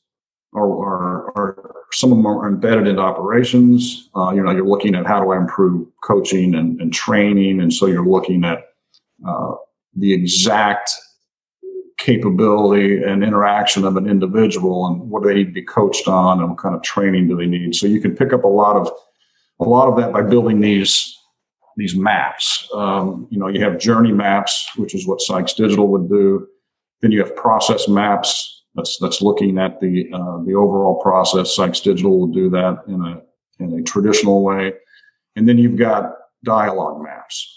are, 0.53 0.63
are, 0.63 1.37
are 1.37 1.75
some 1.93 2.11
of 2.11 2.17
them 2.17 2.25
are 2.25 2.47
embedded 2.47 2.87
into 2.87 3.01
operations. 3.01 4.09
Uh, 4.15 4.31
you 4.31 4.43
know, 4.43 4.51
you're 4.51 4.67
looking 4.67 4.95
at 4.95 5.05
how 5.05 5.21
do 5.21 5.31
I 5.31 5.37
improve 5.37 5.87
coaching 6.03 6.55
and, 6.55 6.79
and 6.79 6.93
training, 6.93 7.59
and 7.59 7.73
so 7.73 7.87
you're 7.87 8.05
looking 8.05 8.45
at 8.45 8.59
uh, 9.27 9.53
the 9.95 10.13
exact 10.13 10.91
capability 12.01 13.01
and 13.03 13.23
interaction 13.23 13.85
of 13.85 13.95
an 13.95 14.09
individual 14.09 14.87
and 14.87 14.99
what 15.09 15.21
do 15.21 15.29
they 15.29 15.35
need 15.35 15.45
to 15.45 15.51
be 15.51 15.63
coached 15.63 16.07
on 16.07 16.39
and 16.39 16.49
what 16.49 16.57
kind 16.57 16.75
of 16.75 16.81
training 16.81 17.27
do 17.27 17.37
they 17.37 17.45
need. 17.45 17.75
So 17.75 17.85
you 17.87 18.01
can 18.01 18.15
pick 18.15 18.33
up 18.33 18.43
a 18.43 18.47
lot 18.47 18.75
of 18.75 18.91
a 19.59 19.65
lot 19.65 19.87
of 19.87 19.95
that 19.97 20.11
by 20.11 20.21
building 20.23 20.59
these 20.59 21.17
these 21.77 21.95
maps. 21.95 22.67
Um, 22.73 23.27
you 23.29 23.39
know, 23.39 23.47
you 23.47 23.63
have 23.63 23.77
journey 23.77 24.11
maps, 24.11 24.67
which 24.75 24.95
is 24.95 25.07
what 25.07 25.21
Sykes 25.21 25.53
Digital 25.53 25.87
would 25.87 26.09
do. 26.09 26.47
Then 27.01 27.11
you 27.11 27.19
have 27.19 27.35
process 27.35 27.87
maps 27.87 28.63
that's 28.75 28.97
that's 28.99 29.21
looking 29.21 29.57
at 29.59 29.79
the 29.79 30.09
uh, 30.11 30.43
the 30.43 30.55
overall 30.55 30.99
process. 31.01 31.55
Sykes 31.55 31.81
Digital 31.81 32.19
will 32.19 32.27
do 32.27 32.49
that 32.49 32.83
in 32.87 33.01
a 33.01 33.21
in 33.63 33.79
a 33.79 33.83
traditional 33.83 34.43
way, 34.43 34.73
and 35.35 35.47
then 35.47 35.57
you've 35.57 35.77
got 35.77 36.13
dialogue 36.43 37.01
maps. 37.03 37.47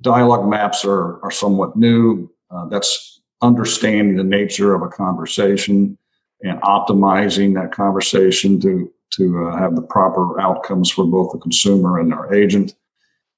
Dialogue 0.00 0.48
maps 0.48 0.84
are 0.84 1.22
are 1.22 1.30
somewhat 1.30 1.76
new. 1.76 2.30
Uh, 2.50 2.66
that's 2.68 3.07
understanding 3.42 4.16
the 4.16 4.24
nature 4.24 4.74
of 4.74 4.82
a 4.82 4.88
conversation 4.88 5.96
and 6.42 6.60
optimizing 6.62 7.54
that 7.54 7.72
conversation 7.72 8.60
to 8.60 8.92
to 9.10 9.48
uh, 9.48 9.56
have 9.56 9.74
the 9.74 9.82
proper 9.82 10.38
outcomes 10.38 10.90
for 10.90 11.04
both 11.04 11.32
the 11.32 11.38
consumer 11.38 11.98
and 11.98 12.12
our 12.12 12.34
agent. 12.34 12.74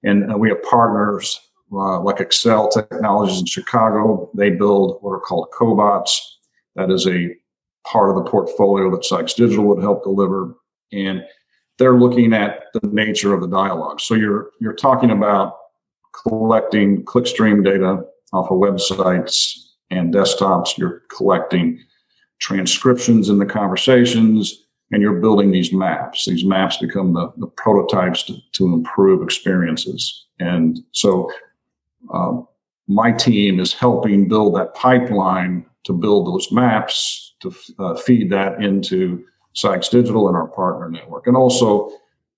And 0.03 0.33
uh, 0.33 0.37
we 0.37 0.49
have 0.49 0.63
partners 0.65 1.39
uh, 1.73 2.01
like 2.01 2.19
Excel 2.19 2.69
Technologies 2.69 3.39
in 3.39 3.47
Chicago. 3.47 4.29
They 4.35 4.51
build 4.51 4.99
what 5.01 5.13
are 5.13 5.21
called 5.21 5.49
cobots. 5.53 6.11
That 6.75 6.91
is 6.91 7.07
a 7.07 7.37
part 7.87 8.11
of 8.11 8.17
the 8.17 8.29
portfolio 8.29 8.91
that 8.91 9.05
Sykes 9.05 9.35
Digital 9.35 9.65
would 9.67 9.81
help 9.81 10.03
deliver. 10.03 10.57
And 10.93 11.25
they're 11.79 11.97
looking 11.97 12.33
at 12.33 12.65
the 12.75 12.87
nature 12.89 13.33
of 13.33 13.41
the 13.41 13.49
dialogue. 13.49 14.01
So 14.01 14.15
you're 14.15 14.51
you're 14.61 14.75
talking 14.75 15.13
about 15.13 15.57
collecting 16.25 17.05
clickstream 17.05 17.65
data 17.65 18.05
off 18.33 18.51
of 18.51 18.59
websites 18.59 19.70
and 19.91 20.15
desktops. 20.15 20.79
You're 20.79 21.03
collecting 21.15 21.81
transcriptions 22.39 23.29
in 23.29 23.39
the 23.39 23.47
conversations, 23.47 24.65
and 24.91 25.03
you're 25.03 25.21
building 25.21 25.51
these 25.51 25.73
maps. 25.73 26.25
These 26.25 26.45
maps 26.45 26.79
become 26.79 27.13
the, 27.13 27.33
the 27.37 27.47
prototypes 27.47 28.23
to, 28.25 28.37
to 28.53 28.67
improve 28.73 29.23
experiences. 29.23 30.27
And 30.39 30.81
so 30.93 31.31
um, 32.13 32.49
my 32.89 33.13
team 33.13 33.61
is 33.61 33.73
helping 33.73 34.29
build 34.29 34.57
that 34.57 34.75
pipeline 34.75 35.65
to 35.85 35.93
build 35.93 36.27
those 36.27 36.51
maps 36.51 37.35
to 37.41 37.55
uh, 37.79 37.95
feed 37.97 38.31
that 38.31 38.63
into 38.63 39.25
Sykes 39.55 39.89
Digital 39.89 40.29
and 40.29 40.37
our 40.37 40.49
partner 40.49 40.91
network, 40.91 41.27
and 41.27 41.37
also 41.37 41.91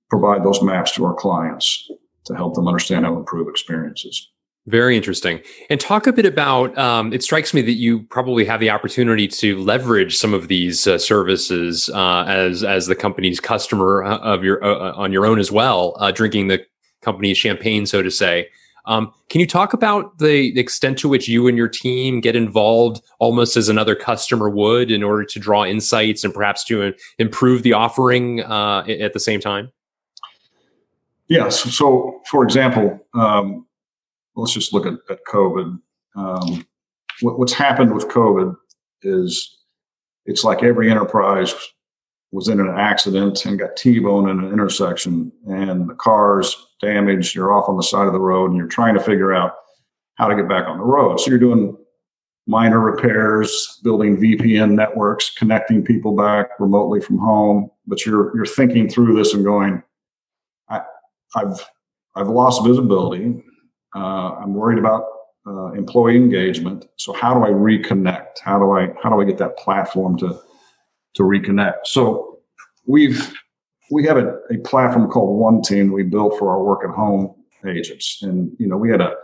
provide 0.09 0.45
those 0.45 0.63
maps 0.63 0.93
to 0.93 1.05
our 1.05 1.15
clients 1.15 1.91
to 2.25 2.35
help 2.35 2.55
them 2.55 2.69
understand 2.69 3.05
how 3.05 3.13
to 3.13 3.19
improve 3.19 3.49
experiences. 3.49 4.31
Very 4.67 4.97
interesting. 4.97 5.41
And 5.71 5.81
talk 5.81 6.07
a 6.07 6.13
bit 6.13 6.25
about. 6.25 6.77
Um, 6.79 7.13
it 7.13 7.25
strikes 7.25 7.53
me 7.53 7.63
that 7.63 7.73
you 7.73 8.05
probably 8.05 8.45
have 8.45 8.61
the 8.61 8.71
opportunity 8.71 9.27
to 9.27 9.59
leverage 9.59 10.17
some 10.17 10.33
of 10.33 10.47
these 10.47 10.87
uh, 10.87 10.99
services 10.99 11.91
uh, 11.91 12.25
as 12.29 12.63
as 12.63 12.87
the 12.87 12.95
company's 12.95 13.41
customer 13.41 14.05
uh, 14.05 14.19
of 14.19 14.45
your 14.45 14.63
uh, 14.63 14.91
uh, 14.91 14.93
on 14.97 15.13
your 15.13 15.27
own 15.27 15.41
as 15.41 15.51
well, 15.51 15.97
uh, 15.99 16.13
drinking 16.13 16.47
the 16.47 16.65
company's 17.01 17.37
champagne, 17.37 17.87
so 17.87 18.03
to 18.03 18.11
say. 18.11 18.49
Um, 18.85 19.13
can 19.29 19.41
you 19.41 19.49
talk 19.49 19.73
about 19.73 20.19
the 20.19 20.59
extent 20.59 20.97
to 20.99 21.09
which 21.09 21.27
you 21.29 21.49
and 21.49 21.57
your 21.57 21.69
team 21.69 22.21
get 22.21 22.37
involved 22.37 23.03
almost 23.19 23.57
as 23.57 23.69
another 23.69 23.97
customer 23.97 24.49
would 24.49 24.93
in 24.93 25.03
order 25.03 25.25
to 25.25 25.39
draw 25.41 25.65
insights 25.65 26.23
and 26.25 26.33
perhaps 26.33 26.65
to 26.65 26.93
improve 27.19 27.63
the 27.63 27.73
offering 27.73 28.41
at 28.41 29.13
the 29.13 29.21
same 29.21 29.41
time? 29.41 29.71
Yes. 31.29 31.61
So, 31.61 32.21
for 32.27 32.43
example, 32.43 33.01
um, 33.15 33.65
let's 34.37 34.53
just 34.53 34.73
look 34.73 34.87
at, 34.87 34.95
at 35.11 35.25
COVID. 35.29 35.81
Um, 36.17 36.67
what, 37.21 37.39
what's 37.39 37.53
happened 37.53 37.95
with 37.95 38.09
COVID 38.09 38.55
is 39.03 39.59
it's 40.27 40.45
like 40.45 40.63
every 40.63 40.91
enterprise 40.91 41.55
was 42.31 42.49
in 42.49 42.61
an 42.61 42.75
accident 42.77 43.45
and 43.45 43.59
got 43.59 43.77
T-boned 43.77 44.31
in 44.31 44.43
an 44.43 44.53
intersection 44.53 45.31
and 45.47 45.89
the 45.89 45.95
car's 45.95 46.57
damaged. 46.81 47.35
You're 47.35 47.53
off 47.53 47.69
on 47.69 47.77
the 47.77 47.83
side 47.83 48.07
of 48.07 48.13
the 48.13 48.21
road 48.21 48.51
and 48.51 48.57
you're 48.57 48.67
trying 48.67 48.95
to 48.95 49.03
figure 49.03 49.35
out 49.35 49.55
how 50.15 50.29
to 50.29 50.37
get 50.37 50.49
back 50.49 50.67
on 50.67 50.79
the 50.79 50.85
road. 50.85 51.21
So 51.21 51.29
you're 51.29 51.39
doing 51.39 51.77
minor 52.47 52.81
repairs, 52.81 53.81
building 53.85 54.17
VPN 54.17 54.73
networks, 54.73 55.31
connecting 55.31 55.85
people 55.85 56.17
back 56.17 56.49
remotely 56.59 57.01
from 57.01 57.19
home. 57.19 57.71
But 57.87 58.07
you're 58.07 58.35
you're 58.35 58.47
thinking 58.47 58.89
through 58.89 59.15
this 59.15 59.35
and 59.35 59.45
going, 59.45 59.83
I, 60.69 60.83
I've 61.35 61.69
I've 62.15 62.29
lost 62.29 62.65
visibility. 62.65 63.43
Uh, 63.95 64.37
I'm 64.41 64.55
worried 64.55 64.79
about 64.79 65.05
uh, 65.47 65.73
employee 65.73 66.17
engagement. 66.17 66.87
So 66.97 67.13
how 67.13 67.35
do 67.35 67.45
I 67.45 67.51
reconnect? 67.51 68.39
How 68.43 68.59
do 68.59 68.73
I 68.73 68.89
how 69.03 69.11
do 69.11 69.21
I 69.21 69.25
get 69.25 69.39
that 69.39 69.57
platform 69.57 70.17
to 70.19 70.41
to 71.15 71.23
reconnect? 71.23 71.87
So 71.87 72.41
we've 72.87 73.33
we 73.91 74.07
have 74.07 74.17
a, 74.17 74.39
a 74.51 74.59
platform 74.65 75.11
called 75.11 75.39
One 75.39 75.63
Team 75.63 75.93
we 75.93 76.03
built 76.03 76.39
for 76.39 76.51
our 76.51 76.63
work 76.63 76.81
at 76.85 76.95
home 76.95 77.35
agents, 77.67 78.19
and 78.23 78.51
you 78.59 78.67
know 78.67 78.77
we 78.77 78.91
had 78.91 79.01
a 79.01 79.15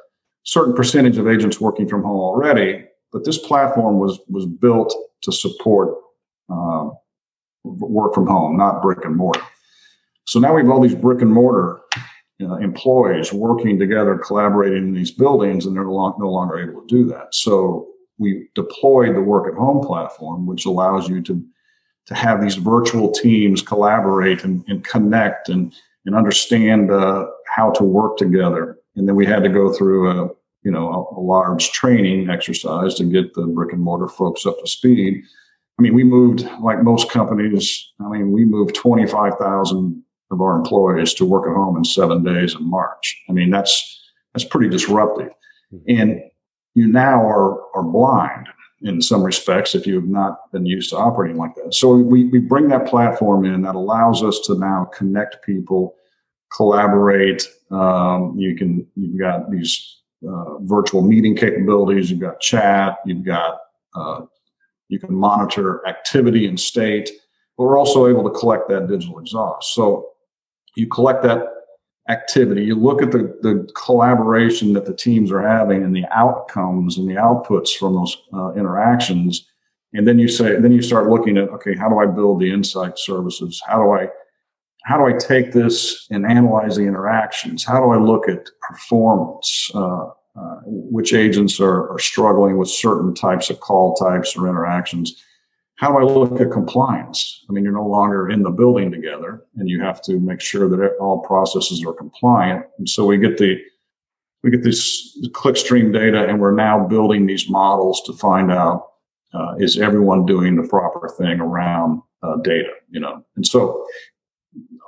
certain 0.43 0.75
percentage 0.75 1.19
of 1.19 1.29
agents 1.29 1.61
working 1.61 1.89
from 1.89 2.03
home 2.03 2.21
already, 2.21 2.85
but 3.13 3.25
this 3.25 3.39
platform 3.39 3.99
was 3.99 4.21
was 4.29 4.47
built 4.47 4.95
to 5.23 5.33
support 5.33 5.95
um, 6.51 6.93
work 7.65 8.15
from 8.15 8.27
home, 8.27 8.57
not 8.57 8.83
brick 8.83 9.05
and 9.05 9.17
mortar. 9.17 9.43
So 10.27 10.39
now 10.39 10.55
we 10.55 10.63
have 10.63 10.71
all 10.71 10.81
these 10.81 10.95
brick 10.95 11.23
and 11.23 11.33
mortar 11.33 11.81
employees 12.39 13.33
working 13.33 13.79
together, 13.79 14.17
collaborating 14.17 14.89
in 14.89 14.95
these 14.95 15.11
buildings, 15.11 15.67
and 15.67 15.75
they're 15.75 15.85
no 15.85 16.31
longer 16.31 16.59
able 16.59 16.83
to 16.83 16.87
do 16.87 17.05
that. 17.07 17.35
So 17.35 17.89
we 18.19 18.49
deployed 18.55 19.15
the 19.15 19.21
work 19.21 19.53
at 19.53 19.59
home 19.59 19.85
platform, 19.85 20.47
which 20.47 20.67
allows 20.67 21.09
you 21.09 21.23
to 21.23 21.45
to 22.07 22.15
have 22.15 22.41
these 22.41 22.55
virtual 22.55 23.11
teams 23.13 23.61
collaborate 23.61 24.43
and, 24.43 24.65
and 24.69 24.85
connect 24.85 25.49
and 25.49 25.75
and 26.07 26.15
understand 26.15 26.91
uh, 26.91 27.27
how 27.55 27.71
to 27.73 27.85
work 27.85 28.17
together. 28.17 28.79
And 28.97 29.07
then 29.07 29.15
we 29.15 29.27
had 29.27 29.43
to 29.43 29.51
go 29.51 29.73
through 29.73 30.11
a 30.11 30.29
you 30.63 30.71
know 30.71 30.89
a, 30.89 31.19
a 31.19 31.21
large 31.21 31.73
training 31.73 32.31
exercise 32.31 32.95
to 32.97 33.05
get 33.05 33.35
the 33.35 33.47
brick 33.47 33.73
and 33.73 33.83
mortar 33.83 34.09
folks 34.09 34.47
up 34.47 34.59
to 34.61 34.67
speed. 34.67 35.23
I 35.79 35.83
mean, 35.83 35.95
we 35.95 36.03
moved 36.03 36.49
like 36.61 36.83
most 36.83 37.11
companies. 37.11 37.93
I 38.01 38.09
mean, 38.09 38.33
we 38.33 38.45
moved 38.45 38.75
twenty 38.75 39.07
five 39.07 39.35
thousand 39.39 40.03
of 40.31 40.41
our 40.41 40.57
employees 40.57 41.15
to 41.15 41.25
work 41.25 41.49
at 41.49 41.55
home 41.55 41.77
in 41.77 41.85
seven 41.85 42.23
days 42.23 42.55
in 42.55 42.69
March. 42.69 43.23
I 43.29 43.33
mean, 43.33 43.51
that's 43.51 44.01
that's 44.33 44.45
pretty 44.45 44.69
disruptive. 44.69 45.31
Mm-hmm. 45.73 46.01
And 46.01 46.21
you 46.75 46.87
now 46.87 47.27
are 47.27 47.61
are 47.75 47.83
blind 47.83 48.49
in 48.83 49.03
some 49.03 49.23
respects 49.23 49.75
if 49.75 49.87
you 49.87 49.95
have 49.97 50.09
not 50.09 50.53
been 50.53 50.65
used 50.65 50.91
to 50.91 50.97
operating 50.97 51.37
like 51.37 51.55
that. 51.57 51.75
So 51.75 51.97
we, 51.97 52.27
we 52.27 52.39
bring 52.39 52.69
that 52.69 52.87
platform 52.87 53.45
in 53.45 53.63
that 53.63 53.75
allows 53.75 54.23
us 54.23 54.39
to 54.45 54.57
now 54.57 54.89
connect 54.95 55.45
people, 55.45 55.97
collaborate. 56.55 57.49
Um, 57.71 58.35
you 58.39 58.55
can 58.55 58.87
you've 58.95 59.19
got 59.19 59.51
these 59.51 59.97
uh, 60.29 60.59
virtual 60.61 61.03
meeting 61.03 61.37
capabilities. 61.37 62.11
You've 62.11 62.21
got 62.21 62.41
chat. 62.41 62.99
You've 63.05 63.25
got 63.25 63.59
uh, 63.95 64.23
you 64.89 64.99
can 64.99 65.15
monitor 65.15 65.87
activity 65.87 66.47
and 66.47 66.59
state. 66.59 67.11
But 67.57 67.65
we're 67.65 67.79
also 67.79 68.07
able 68.07 68.23
to 68.31 68.39
collect 68.39 68.69
that 68.69 68.87
digital 68.87 69.19
exhaust. 69.19 69.75
So 69.75 70.11
you 70.79 70.87
collect 70.87 71.23
that 71.25 71.47
activity, 72.09 72.65
you 72.65 72.75
look 72.75 73.03
at 73.03 73.11
the, 73.11 73.37
the 73.43 73.69
collaboration 73.75 74.73
that 74.73 74.87
the 74.87 74.95
teams 74.95 75.31
are 75.31 75.47
having 75.47 75.83
and 75.83 75.95
the 75.95 76.07
outcomes 76.11 76.97
and 76.97 77.09
the 77.09 77.15
outputs 77.15 77.77
from 77.77 77.95
those 77.95 78.17
uh, 78.33 78.53
interactions. 78.53 79.47
And 79.93 80.07
then 80.07 80.19
you 80.19 80.29
say, 80.29 80.59
then 80.59 80.73
you 80.73 80.83
start 80.83 81.11
looking 81.11 81.37
at, 81.37 81.49
okay, 81.51 81.75
how 81.75 81.89
do 81.89 81.99
I 81.99 82.07
build 82.07 82.41
the 82.41 82.51
insight 82.51 82.99
services? 82.99 83.61
How 83.67 83.83
do 83.83 83.91
I, 83.91 84.09
how 84.85 84.97
do 84.97 85.05
I 85.05 85.19
take 85.19 85.53
this 85.53 86.07
and 86.11 86.25
analyze 86.25 86.77
the 86.77 86.85
interactions? 86.85 87.65
How 87.65 87.81
do 87.81 87.91
I 87.91 87.99
look 87.99 88.29
at 88.29 88.49
performance? 88.69 89.71
Uh, 89.75 90.07
uh, 90.37 90.61
which 90.65 91.13
agents 91.13 91.59
are, 91.59 91.91
are 91.91 91.99
struggling 91.99 92.59
with 92.59 92.69
certain 92.69 93.13
types 93.13 93.51
of 93.51 93.59
call 93.61 93.95
types 93.95 94.37
or 94.37 94.47
interactions? 94.47 95.23
How 95.79 95.93
do 95.93 95.99
I 95.99 96.03
look 96.03 96.41
at 96.41 96.51
compliance? 96.51 97.45
I 97.49 97.53
mean, 97.53 97.63
you're 97.63 97.73
no 97.73 97.87
longer 97.87 98.29
in 98.29 98.43
the 98.43 98.51
building 98.51 98.91
together 98.91 99.45
and 99.57 99.69
you 99.69 99.81
have 99.81 100.03
to 100.03 100.19
make 100.19 100.41
sure 100.41 100.69
that 100.69 100.97
all 101.01 101.21
processes 101.21 101.85
are 101.87 101.93
compliant. 101.93 102.67
And 102.79 102.89
so 102.89 103.07
we 103.07 103.17
get 103.17 103.39
the, 103.39 103.57
we 104.43 104.51
get 104.51 104.65
this 104.65 105.17
clickstream 105.29 105.93
data 105.93 106.29
and 106.29 106.41
we're 106.41 106.55
now 106.55 106.85
building 106.85 107.27
these 107.27 107.49
models 107.49 108.03
to 108.07 108.13
find 108.13 108.51
out, 108.51 108.89
uh, 109.33 109.55
is 109.59 109.79
everyone 109.79 110.27
doing 110.27 110.57
the 110.57 110.67
proper 110.67 111.09
thing 111.11 111.39
around 111.39 112.03
uh, 112.25 112.39
data, 112.39 112.73
you 112.91 112.99
know? 112.99 113.25
And 113.37 113.47
so 113.47 113.87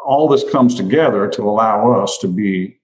all 0.05 0.27
this 0.27 0.43
comes 0.51 0.75
together 0.75 1.29
to 1.29 1.43
allow 1.43 2.03
us 2.03 2.19
to 2.19 2.27
be, 2.27 2.81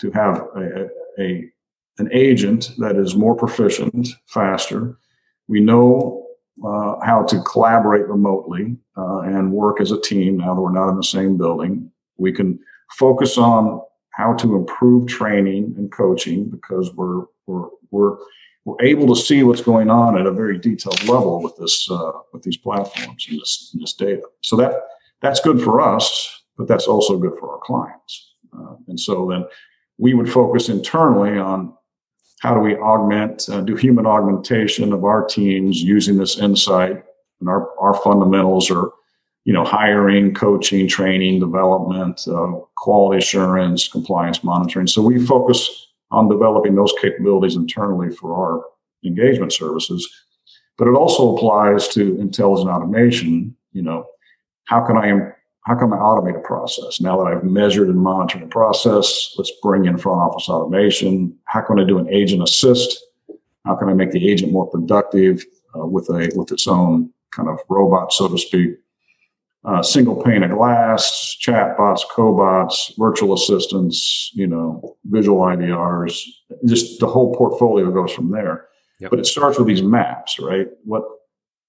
to 0.00 0.10
have 0.10 0.38
a, 0.56 0.88
a 1.20 1.50
an 1.98 2.08
agent 2.12 2.72
that 2.78 2.96
is 2.96 3.14
more 3.14 3.36
proficient, 3.36 4.08
faster. 4.26 4.98
We 5.46 5.60
know 5.60 6.23
uh, 6.62 6.96
how 7.04 7.24
to 7.24 7.42
collaborate 7.42 8.06
remotely 8.06 8.76
uh, 8.96 9.20
and 9.20 9.52
work 9.52 9.80
as 9.80 9.90
a 9.90 10.00
team 10.00 10.36
now 10.36 10.54
that 10.54 10.60
we're 10.60 10.72
not 10.72 10.90
in 10.90 10.96
the 10.96 11.02
same 11.02 11.36
building. 11.36 11.90
We 12.16 12.32
can 12.32 12.58
focus 12.92 13.38
on 13.38 13.82
how 14.10 14.34
to 14.34 14.54
improve 14.54 15.08
training 15.08 15.74
and 15.76 15.90
coaching 15.90 16.48
because 16.48 16.94
we're 16.94 17.24
we're 17.46 17.68
we're 17.90 18.16
we're 18.64 18.82
able 18.82 19.14
to 19.14 19.20
see 19.20 19.42
what's 19.42 19.60
going 19.60 19.90
on 19.90 20.18
at 20.18 20.26
a 20.26 20.32
very 20.32 20.58
detailed 20.58 21.02
level 21.04 21.42
with 21.42 21.56
this 21.56 21.88
uh, 21.90 22.12
with 22.32 22.42
these 22.42 22.56
platforms 22.56 23.26
and 23.28 23.40
this, 23.40 23.70
and 23.72 23.82
this 23.82 23.94
data. 23.94 24.22
So 24.42 24.56
that 24.56 24.74
that's 25.20 25.40
good 25.40 25.60
for 25.60 25.80
us, 25.80 26.44
but 26.56 26.68
that's 26.68 26.86
also 26.86 27.18
good 27.18 27.36
for 27.38 27.50
our 27.50 27.60
clients. 27.62 28.34
Uh, 28.56 28.76
and 28.88 28.98
so 28.98 29.26
then 29.28 29.44
we 29.98 30.14
would 30.14 30.30
focus 30.30 30.68
internally 30.68 31.38
on 31.38 31.74
how 32.44 32.52
do 32.52 32.60
we 32.60 32.76
augment, 32.76 33.48
uh, 33.48 33.62
do 33.62 33.74
human 33.74 34.04
augmentation 34.04 34.92
of 34.92 35.02
our 35.02 35.24
teams 35.24 35.82
using 35.82 36.18
this 36.18 36.38
insight? 36.38 37.02
And 37.40 37.48
our, 37.48 37.70
our 37.80 37.94
fundamentals 37.94 38.70
are, 38.70 38.90
you 39.46 39.54
know, 39.54 39.64
hiring, 39.64 40.34
coaching, 40.34 40.86
training, 40.86 41.40
development, 41.40 42.20
uh, 42.28 42.52
quality 42.76 43.16
assurance, 43.16 43.88
compliance 43.88 44.44
monitoring. 44.44 44.86
So 44.86 45.00
we 45.00 45.24
focus 45.24 45.86
on 46.10 46.28
developing 46.28 46.74
those 46.74 46.92
capabilities 47.00 47.56
internally 47.56 48.10
for 48.10 48.34
our 48.34 48.62
engagement 49.06 49.54
services. 49.54 50.06
But 50.76 50.88
it 50.88 50.94
also 50.94 51.34
applies 51.34 51.88
to 51.88 52.20
intelligent 52.20 52.68
automation. 52.68 53.56
You 53.72 53.84
know, 53.84 54.04
how 54.66 54.84
can 54.84 54.98
I 54.98 55.32
how 55.64 55.74
can 55.74 55.92
I 55.92 55.96
automate 55.96 56.36
a 56.36 56.40
process? 56.40 57.00
Now 57.00 57.16
that 57.18 57.32
I've 57.32 57.42
measured 57.44 57.88
and 57.88 57.98
monitored 57.98 58.42
a 58.42 58.46
process, 58.46 59.34
let's 59.38 59.52
bring 59.62 59.86
in 59.86 59.96
front 59.96 60.20
office 60.20 60.48
automation. 60.48 61.36
How 61.46 61.62
can 61.62 61.80
I 61.80 61.84
do 61.84 61.98
an 61.98 62.08
agent 62.10 62.42
assist? 62.42 63.02
How 63.64 63.74
can 63.74 63.88
I 63.88 63.94
make 63.94 64.10
the 64.10 64.28
agent 64.28 64.52
more 64.52 64.66
productive 64.66 65.42
uh, 65.74 65.86
with 65.86 66.08
a 66.10 66.30
with 66.34 66.52
its 66.52 66.66
own 66.66 67.10
kind 67.30 67.48
of 67.48 67.58
robot, 67.68 68.12
so 68.12 68.28
to 68.28 68.38
speak? 68.38 68.76
Uh, 69.64 69.82
single 69.82 70.22
pane 70.22 70.42
of 70.42 70.50
glass, 70.50 71.38
chatbots, 71.40 72.02
cobots, 72.14 72.92
virtual 72.98 73.32
assistants, 73.32 74.30
you 74.34 74.46
know, 74.46 74.94
visual 75.06 75.38
IVRs, 75.38 76.22
just 76.66 77.00
the 77.00 77.06
whole 77.06 77.34
portfolio 77.34 77.90
goes 77.90 78.12
from 78.12 78.30
there. 78.30 78.66
Yep. 79.00 79.08
But 79.08 79.20
it 79.20 79.26
starts 79.26 79.58
with 79.58 79.66
these 79.66 79.82
maps, 79.82 80.38
right? 80.38 80.68
What 80.84 81.04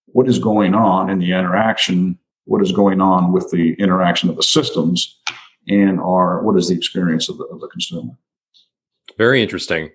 what 0.08 0.28
is 0.28 0.38
going 0.38 0.76
on 0.76 1.10
in 1.10 1.20
the 1.20 1.32
interaction? 1.32 2.20
What 2.46 2.62
is 2.62 2.72
going 2.72 3.02
on 3.02 3.32
with 3.32 3.52
the 3.52 3.74
interaction 3.74 4.30
of 4.30 4.36
the 4.36 4.44
systems, 4.44 5.20
and 5.68 6.00
our 6.00 6.44
what 6.44 6.58
is 6.58 6.70
the 6.70 6.76
experience 6.76 7.28
of 7.30 7.38
the, 7.38 7.46
of 7.46 7.60
the 7.60 7.68
consumer? 7.68 8.14
Very 9.18 9.42
interesting. 9.42 9.92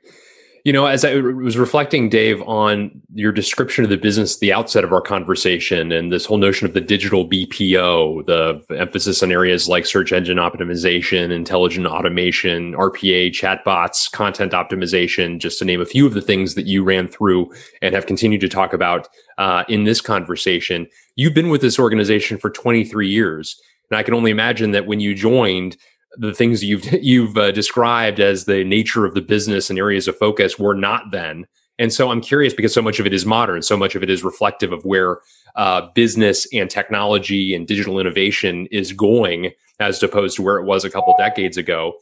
You 0.64 0.74
know, 0.74 0.84
as 0.84 1.06
I 1.06 1.14
was 1.14 1.56
reflecting, 1.56 2.10
Dave, 2.10 2.42
on 2.42 2.90
your 3.14 3.32
description 3.32 3.82
of 3.82 3.88
the 3.88 3.96
business 3.96 4.34
at 4.34 4.40
the 4.40 4.52
outset 4.52 4.84
of 4.84 4.92
our 4.92 5.00
conversation 5.00 5.90
and 5.90 6.12
this 6.12 6.26
whole 6.26 6.36
notion 6.36 6.66
of 6.66 6.74
the 6.74 6.82
digital 6.82 7.26
BPO, 7.26 8.26
the 8.26 8.62
emphasis 8.76 9.22
on 9.22 9.32
areas 9.32 9.68
like 9.68 9.86
search 9.86 10.12
engine 10.12 10.36
optimization, 10.36 11.32
intelligent 11.32 11.86
automation, 11.86 12.74
RPA, 12.74 13.30
chatbots, 13.30 14.10
content 14.12 14.52
optimization, 14.52 15.38
just 15.38 15.58
to 15.60 15.64
name 15.64 15.80
a 15.80 15.86
few 15.86 16.06
of 16.06 16.12
the 16.12 16.20
things 16.20 16.54
that 16.56 16.66
you 16.66 16.84
ran 16.84 17.08
through 17.08 17.50
and 17.80 17.94
have 17.94 18.04
continued 18.04 18.42
to 18.42 18.48
talk 18.48 18.74
about 18.74 19.08
uh, 19.38 19.64
in 19.68 19.84
this 19.84 20.02
conversation. 20.02 20.86
You've 21.16 21.34
been 21.34 21.48
with 21.48 21.62
this 21.62 21.78
organization 21.78 22.36
for 22.36 22.50
23 22.50 23.08
years. 23.08 23.58
And 23.90 23.98
I 23.98 24.02
can 24.02 24.14
only 24.14 24.30
imagine 24.30 24.70
that 24.72 24.86
when 24.86 25.00
you 25.00 25.14
joined, 25.14 25.76
the 26.16 26.34
things 26.34 26.64
you've 26.64 26.84
you've 27.02 27.36
uh, 27.36 27.52
described 27.52 28.20
as 28.20 28.44
the 28.44 28.64
nature 28.64 29.04
of 29.04 29.14
the 29.14 29.20
business 29.20 29.70
and 29.70 29.78
areas 29.78 30.08
of 30.08 30.16
focus 30.16 30.58
were 30.58 30.74
not 30.74 31.10
then. 31.10 31.46
And 31.78 31.92
so 31.92 32.10
I'm 32.10 32.20
curious 32.20 32.52
because 32.52 32.74
so 32.74 32.82
much 32.82 33.00
of 33.00 33.06
it 33.06 33.14
is 33.14 33.24
modern, 33.24 33.62
so 33.62 33.74
much 33.74 33.94
of 33.94 34.02
it 34.02 34.10
is 34.10 34.22
reflective 34.22 34.70
of 34.70 34.84
where 34.84 35.20
uh, 35.56 35.88
business 35.94 36.46
and 36.52 36.68
technology 36.68 37.54
and 37.54 37.66
digital 37.66 37.98
innovation 37.98 38.66
is 38.70 38.92
going, 38.92 39.52
as 39.78 40.02
opposed 40.02 40.36
to 40.36 40.42
where 40.42 40.58
it 40.58 40.66
was 40.66 40.84
a 40.84 40.90
couple 40.90 41.14
decades 41.16 41.56
ago. 41.56 41.94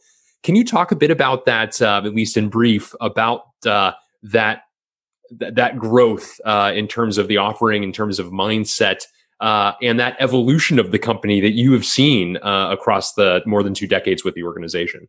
Can 0.43 0.55
you 0.55 0.65
talk 0.65 0.91
a 0.91 0.97
bit 0.97 1.11
about 1.11 1.45
that, 1.45 1.81
uh, 1.81 2.01
at 2.03 2.13
least 2.13 2.35
in 2.35 2.49
brief, 2.49 2.93
about 2.99 3.43
uh, 3.65 3.93
that 4.23 4.63
that 5.31 5.77
growth 5.77 6.41
uh, 6.43 6.71
in 6.73 6.87
terms 6.87 7.17
of 7.17 7.27
the 7.27 7.37
offering, 7.37 7.83
in 7.83 7.93
terms 7.93 8.19
of 8.19 8.27
mindset, 8.27 9.03
uh, 9.39 9.73
and 9.81 9.99
that 9.99 10.15
evolution 10.19 10.79
of 10.79 10.91
the 10.91 10.99
company 10.99 11.39
that 11.41 11.51
you 11.51 11.73
have 11.73 11.85
seen 11.85 12.37
uh, 12.37 12.69
across 12.71 13.13
the 13.13 13.41
more 13.45 13.63
than 13.63 13.73
two 13.73 13.87
decades 13.87 14.23
with 14.23 14.35
the 14.35 14.43
organization? 14.43 15.07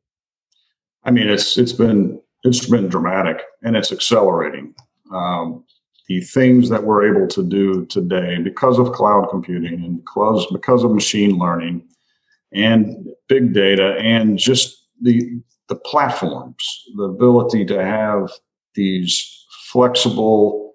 I 1.05 1.11
mean, 1.11 1.29
it's 1.29 1.57
it's 1.57 1.73
been 1.73 2.21
it's 2.45 2.67
been 2.67 2.89
dramatic 2.89 3.43
and 3.63 3.77
it's 3.77 3.93
accelerating. 3.93 4.75
Um, 5.13 5.65
the 6.09 6.21
things 6.21 6.69
that 6.69 6.83
we're 6.83 7.09
able 7.09 7.29
to 7.29 7.43
do 7.43 7.87
today 7.87 8.39
because 8.39 8.79
of 8.79 8.93
cloud 8.93 9.29
computing 9.31 9.75
and 9.85 9.99
because 9.99 10.47
because 10.53 10.83
of 10.83 10.93
machine 10.93 11.39
learning 11.39 11.87
and 12.53 13.07
big 13.29 13.55
data 13.55 13.97
and 13.99 14.39
just 14.39 14.89
the 15.01 15.41
the 15.69 15.77
platforms, 15.77 16.85
the 16.97 17.05
ability 17.05 17.65
to 17.65 17.83
have 17.83 18.29
these 18.75 19.47
flexible 19.69 20.75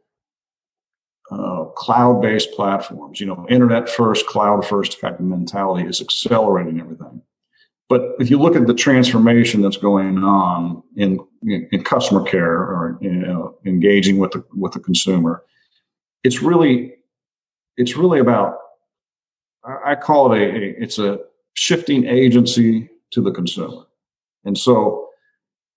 uh, 1.30 1.65
cloud-based 1.76 2.52
platforms. 2.54 3.20
You 3.20 3.28
know, 3.28 3.46
internet 3.50 3.90
first, 3.90 4.26
cloud 4.28 4.66
first 4.66 5.00
type 5.00 5.20
of 5.20 5.26
mentality 5.26 5.88
is 5.88 6.02
accelerating 6.02 6.80
everything. 6.80 7.22
But 7.88 8.16
if 8.20 8.30
you 8.32 8.40
look 8.40 8.56
at 8.56 8.66
the 8.66 8.74
transformation 8.74 9.62
that's 9.62 9.78
going 9.78 10.18
on 10.24 10.82
in 10.96 11.20
in, 11.44 11.68
in 11.72 11.84
customer 11.84 12.24
care 12.24 12.58
or 12.58 12.98
you 13.02 13.12
know, 13.12 13.58
engaging 13.66 14.18
with 14.18 14.32
the 14.32 14.44
with 14.54 14.74
the 14.74 14.80
consumer, 14.80 15.44
it's 16.24 16.42
really 16.42 16.96
it's 17.78 17.96
really 17.96 18.20
about 18.20 18.58
I 19.86 19.96
call 19.96 20.34
it 20.34 20.42
a, 20.42 20.46
a 20.46 20.76
it's 20.82 20.98
a 20.98 21.20
shifting 21.54 22.06
agency 22.06 22.90
to 23.12 23.22
the 23.22 23.32
consumer. 23.32 23.84
And 24.46 24.58
so 24.58 25.10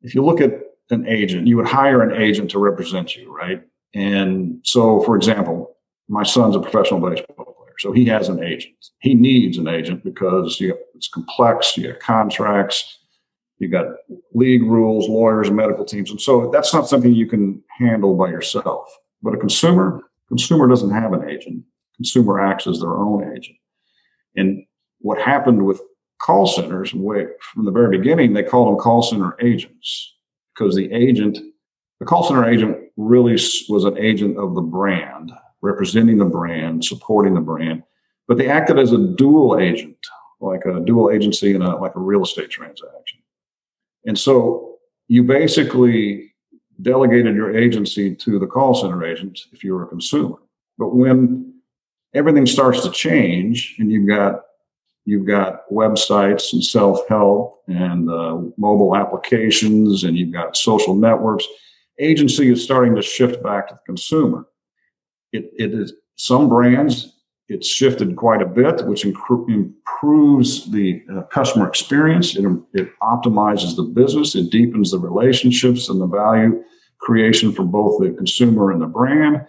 if 0.03 0.15
you 0.15 0.25
look 0.25 0.41
at 0.41 0.53
an 0.91 1.07
agent, 1.07 1.47
you 1.47 1.57
would 1.57 1.67
hire 1.67 2.03
an 2.03 2.21
agent 2.21 2.51
to 2.53 2.59
represent 2.59 3.17
you, 3.17 3.35
right? 3.35 3.63
And 3.95 4.61
so, 4.65 5.01
for 5.01 5.17
example, 5.17 5.77
my 6.09 6.23
son's 6.23 6.57
a 6.57 6.61
professional 6.61 7.01
baseball 7.01 7.45
player, 7.45 7.75
so 7.79 7.93
he 7.93 8.05
has 8.07 8.29
an 8.29 8.43
agent. 8.43 8.75
He 9.01 9.15
needs 9.15 9.59
an 9.59 9.69
agent 9.69 10.05
because 10.05 10.61
you 10.61 10.77
it's 10.95 11.09
complex. 11.09 11.77
You 11.77 11.89
have 11.89 11.99
contracts, 12.01 12.99
you 13.59 13.69
got 13.69 13.87
league 14.35 14.63
rules, 14.63 15.09
lawyers, 15.09 15.51
medical 15.51 15.85
teams, 15.85 16.11
and 16.11 16.21
so 16.21 16.51
that's 16.51 16.73
not 16.73 16.89
something 16.89 17.15
you 17.15 17.27
can 17.27 17.63
handle 17.79 18.17
by 18.17 18.29
yourself. 18.29 18.89
But 19.23 19.35
a 19.35 19.39
consumer, 19.39 20.03
consumer 20.29 20.69
doesn't 20.69 20.91
have 20.91 21.13
an 21.13 21.29
agent. 21.29 21.65
Consumer 21.97 22.41
acts 22.41 22.67
as 22.67 22.81
their 22.81 22.97
own 22.97 23.33
agent. 23.37 23.57
And 24.37 24.65
what 25.01 25.21
happened 25.21 25.67
with 25.67 25.81
call 26.21 26.47
centers, 26.47 26.91
from 26.91 27.65
the 27.65 27.73
very 27.73 27.99
beginning, 27.99 28.33
they 28.33 28.45
called 28.45 28.69
them 28.69 28.81
call 28.81 29.03
center 29.03 29.37
agents 29.41 30.15
because 30.55 30.77
the 30.77 30.93
agent 30.93 31.39
the 32.01 32.07
call 32.07 32.23
center 32.23 32.49
agent 32.49 32.77
really 32.97 33.33
was 33.69 33.85
an 33.85 33.99
agent 33.99 34.39
of 34.39 34.55
the 34.55 34.61
brand, 34.61 35.33
representing 35.61 36.19
the 36.19 36.25
brand, 36.25 36.85
supporting 36.85 37.35
the 37.35 37.41
brand, 37.41 37.83
but 38.27 38.39
they 38.39 38.49
acted 38.49 38.79
as 38.79 38.93
a 38.93 38.99
dual 38.99 39.59
agent, 39.59 39.97
like 40.41 40.65
a 40.65 40.81
dual 40.81 41.11
agency 41.11 41.55
in 41.55 41.63
a 41.63 41.77
like 41.77 41.95
a 41.97 42.01
real 42.01 42.23
estate 42.23 42.51
transaction. 42.51 43.21
And 44.07 44.19
so 44.19 44.77
you 45.09 45.23
basically 45.25 46.35
delegated 46.81 47.35
your 47.35 47.57
agency 47.57 48.15
to 48.15 48.39
the 48.39 48.47
call 48.47 48.75
center 48.75 49.05
agent 49.05 49.41
if 49.53 49.65
you 49.65 49.75
were 49.75 49.85
a 49.85 49.89
consumer. 49.89 50.37
But 50.79 50.95
when 50.95 51.55
everything 52.15 52.47
starts 52.47 52.83
to 52.85 52.91
change 52.91 53.77
and 53.79 53.91
you've 53.91 54.09
got 54.09 54.43
you've 55.05 55.27
got 55.27 55.69
websites 55.71 56.53
and 56.53 56.63
self-help 56.63 57.63
and 57.67 58.11
uh, 58.11 58.39
mobile 58.59 58.95
applications 58.95 60.05
and 60.05 60.19
you've 60.19 60.33
got 60.33 60.57
social 60.57 60.95
networks 60.95 61.47
agency 61.99 62.53
is 62.53 62.63
starting 62.63 62.95
to 62.95 63.03
shift 63.03 63.43
back 63.43 63.69
to 63.69 63.75
the 63.75 63.81
consumer. 63.87 64.47
It, 65.33 65.51
it 65.57 65.75
is 65.75 65.93
some 66.17 66.49
brands, 66.49 67.19
it's 67.49 67.67
shifted 67.67 68.15
quite 68.17 68.43
a 68.43 68.47
bit, 68.47 68.87
which 68.87 69.05
improves 69.07 70.71
the 70.71 71.03
uh, 71.11 71.23
customer 71.23 71.67
experience. 71.67 72.37
It, 72.37 72.45
it 72.75 72.91
optimizes 73.03 73.75
the 73.75 73.85
business. 73.85 74.35
It 74.35 74.51
deepens 74.51 74.91
the 74.91 74.99
relationships 74.99 75.89
and 75.89 76.01
the 76.01 76.07
value 76.07 76.63
creation 76.99 77.53
for 77.53 77.63
both 77.63 78.01
the 78.01 78.11
consumer 78.11 78.71
and 78.71 78.83
the 78.83 78.87
brand. 78.87 79.47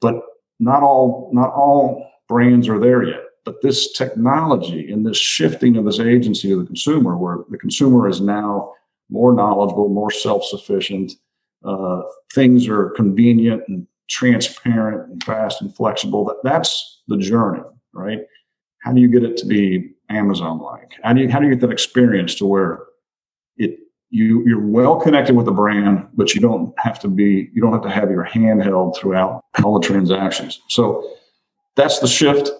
But 0.00 0.22
not 0.60 0.82
all, 0.82 1.30
not 1.32 1.50
all 1.52 2.08
brands 2.28 2.68
are 2.68 2.78
there 2.78 3.02
yet. 3.02 3.22
But 3.44 3.60
this 3.62 3.92
technology 3.92 4.92
and 4.92 5.04
this 5.04 5.16
shifting 5.16 5.76
of 5.76 5.86
this 5.86 5.98
agency 5.98 6.50
to 6.50 6.60
the 6.60 6.66
consumer, 6.66 7.16
where 7.16 7.38
the 7.48 7.58
consumer 7.58 8.08
is 8.08 8.20
now 8.20 8.72
more 9.08 9.34
knowledgeable, 9.34 9.88
more 9.88 10.10
self-sufficient, 10.12 11.12
uh, 11.64 12.02
things 12.32 12.68
are 12.68 12.90
convenient 12.90 13.62
and 13.66 13.86
transparent 14.10 15.10
and 15.10 15.22
fast 15.22 15.62
and 15.62 15.74
flexible. 15.74 16.24
That, 16.24 16.36
that's 16.42 17.02
the 17.08 17.16
journey, 17.16 17.62
right? 17.94 18.20
How 18.82 18.92
do 18.92 19.00
you 19.00 19.08
get 19.08 19.22
it 19.22 19.36
to 19.38 19.46
be 19.46 19.92
Amazon 20.10 20.58
like? 20.58 20.92
How 21.02 21.12
do 21.12 21.22
you 21.22 21.30
how 21.30 21.38
do 21.38 21.46
you 21.46 21.52
get 21.54 21.60
that 21.60 21.70
experience 21.70 22.34
to 22.36 22.46
where 22.46 22.80
it 23.56 23.78
you 24.10 24.42
you're 24.46 24.66
well 24.66 25.00
connected 25.00 25.36
with 25.36 25.46
the 25.46 25.52
brand, 25.52 26.08
but 26.14 26.34
you 26.34 26.40
don't 26.40 26.74
have 26.78 26.98
to 27.00 27.08
be 27.08 27.48
you 27.54 27.62
don't 27.62 27.72
have 27.72 27.82
to 27.82 27.90
have 27.90 28.10
your 28.10 28.24
hand 28.24 28.62
held 28.62 28.96
throughout 28.96 29.44
all 29.64 29.78
the 29.78 29.86
transactions. 29.86 30.60
So 30.68 31.08
that's 31.76 32.00
the 32.00 32.08
shift, 32.08 32.50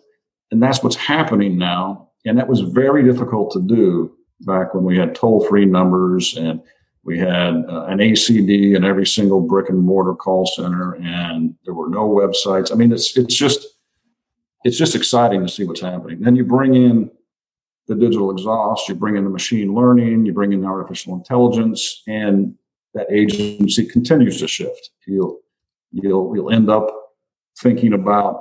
and 0.50 0.62
that's 0.62 0.82
what's 0.82 0.96
happening 0.96 1.58
now. 1.58 2.08
And 2.24 2.38
that 2.38 2.48
was 2.48 2.60
very 2.60 3.02
difficult 3.02 3.50
to 3.52 3.60
do 3.60 4.14
back 4.42 4.74
when 4.74 4.84
we 4.84 4.96
had 4.96 5.14
toll 5.14 5.44
free 5.46 5.64
numbers 5.64 6.36
and 6.36 6.60
we 7.10 7.18
had 7.18 7.64
uh, 7.68 7.86
an 7.86 7.98
ACD 7.98 8.76
in 8.76 8.84
every 8.84 9.04
single 9.04 9.40
brick 9.40 9.68
and 9.68 9.80
mortar 9.80 10.14
call 10.14 10.46
center, 10.46 10.94
and 10.94 11.56
there 11.64 11.74
were 11.74 11.88
no 11.88 12.08
websites. 12.08 12.70
I 12.70 12.76
mean, 12.76 12.92
it's 12.92 13.16
it's 13.16 13.34
just 13.34 13.66
it's 14.62 14.78
just 14.78 14.94
exciting 14.94 15.44
to 15.44 15.52
see 15.52 15.64
what's 15.64 15.80
happening. 15.80 16.20
Then 16.20 16.36
you 16.36 16.44
bring 16.44 16.76
in 16.76 17.10
the 17.88 17.96
digital 17.96 18.30
exhaust, 18.30 18.88
you 18.88 18.94
bring 18.94 19.16
in 19.16 19.24
the 19.24 19.30
machine 19.30 19.74
learning, 19.74 20.24
you 20.24 20.32
bring 20.32 20.52
in 20.52 20.64
artificial 20.64 21.14
intelligence, 21.14 22.04
and 22.06 22.54
that 22.94 23.10
agency 23.10 23.84
continues 23.86 24.38
to 24.38 24.46
shift. 24.46 24.90
You'll 25.04 25.40
you'll 25.90 26.32
you'll 26.36 26.52
end 26.52 26.70
up 26.70 26.86
thinking 27.60 27.92
about 27.92 28.40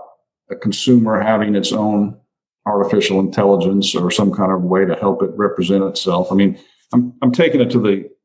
a 0.51 0.55
consumer 0.55 1.19
having 1.19 1.55
its 1.55 1.71
own 1.71 2.19
artificial 2.67 3.19
intelligence 3.19 3.95
or 3.95 4.11
some 4.11 4.31
kind 4.31 4.51
of 4.51 4.61
way 4.61 4.85
to 4.85 4.93
help 4.93 5.23
it 5.23 5.31
represent 5.33 5.83
itself. 5.85 6.31
I 6.31 6.35
mean, 6.35 6.59
I'm 6.93 7.15
I'm 7.23 7.31
taking 7.31 7.61
it 7.61 7.71
to 7.71 7.79
the 7.79 8.18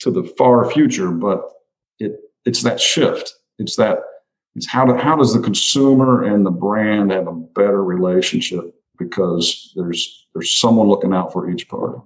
to 0.00 0.10
the 0.10 0.24
far 0.36 0.70
future, 0.70 1.10
but 1.10 1.42
it 1.98 2.16
it's 2.44 2.62
that 2.62 2.80
shift. 2.80 3.34
It's 3.58 3.76
that 3.76 3.98
it's 4.54 4.66
how 4.66 4.84
to, 4.84 4.96
how 4.96 5.16
does 5.16 5.34
the 5.34 5.40
consumer 5.40 6.22
and 6.22 6.46
the 6.46 6.50
brand 6.50 7.10
have 7.10 7.26
a 7.26 7.32
better 7.32 7.82
relationship 7.82 8.74
because 8.98 9.72
there's 9.76 10.26
there's 10.34 10.58
someone 10.58 10.88
looking 10.88 11.12
out 11.12 11.32
for 11.32 11.50
each 11.50 11.68
party. 11.68 11.98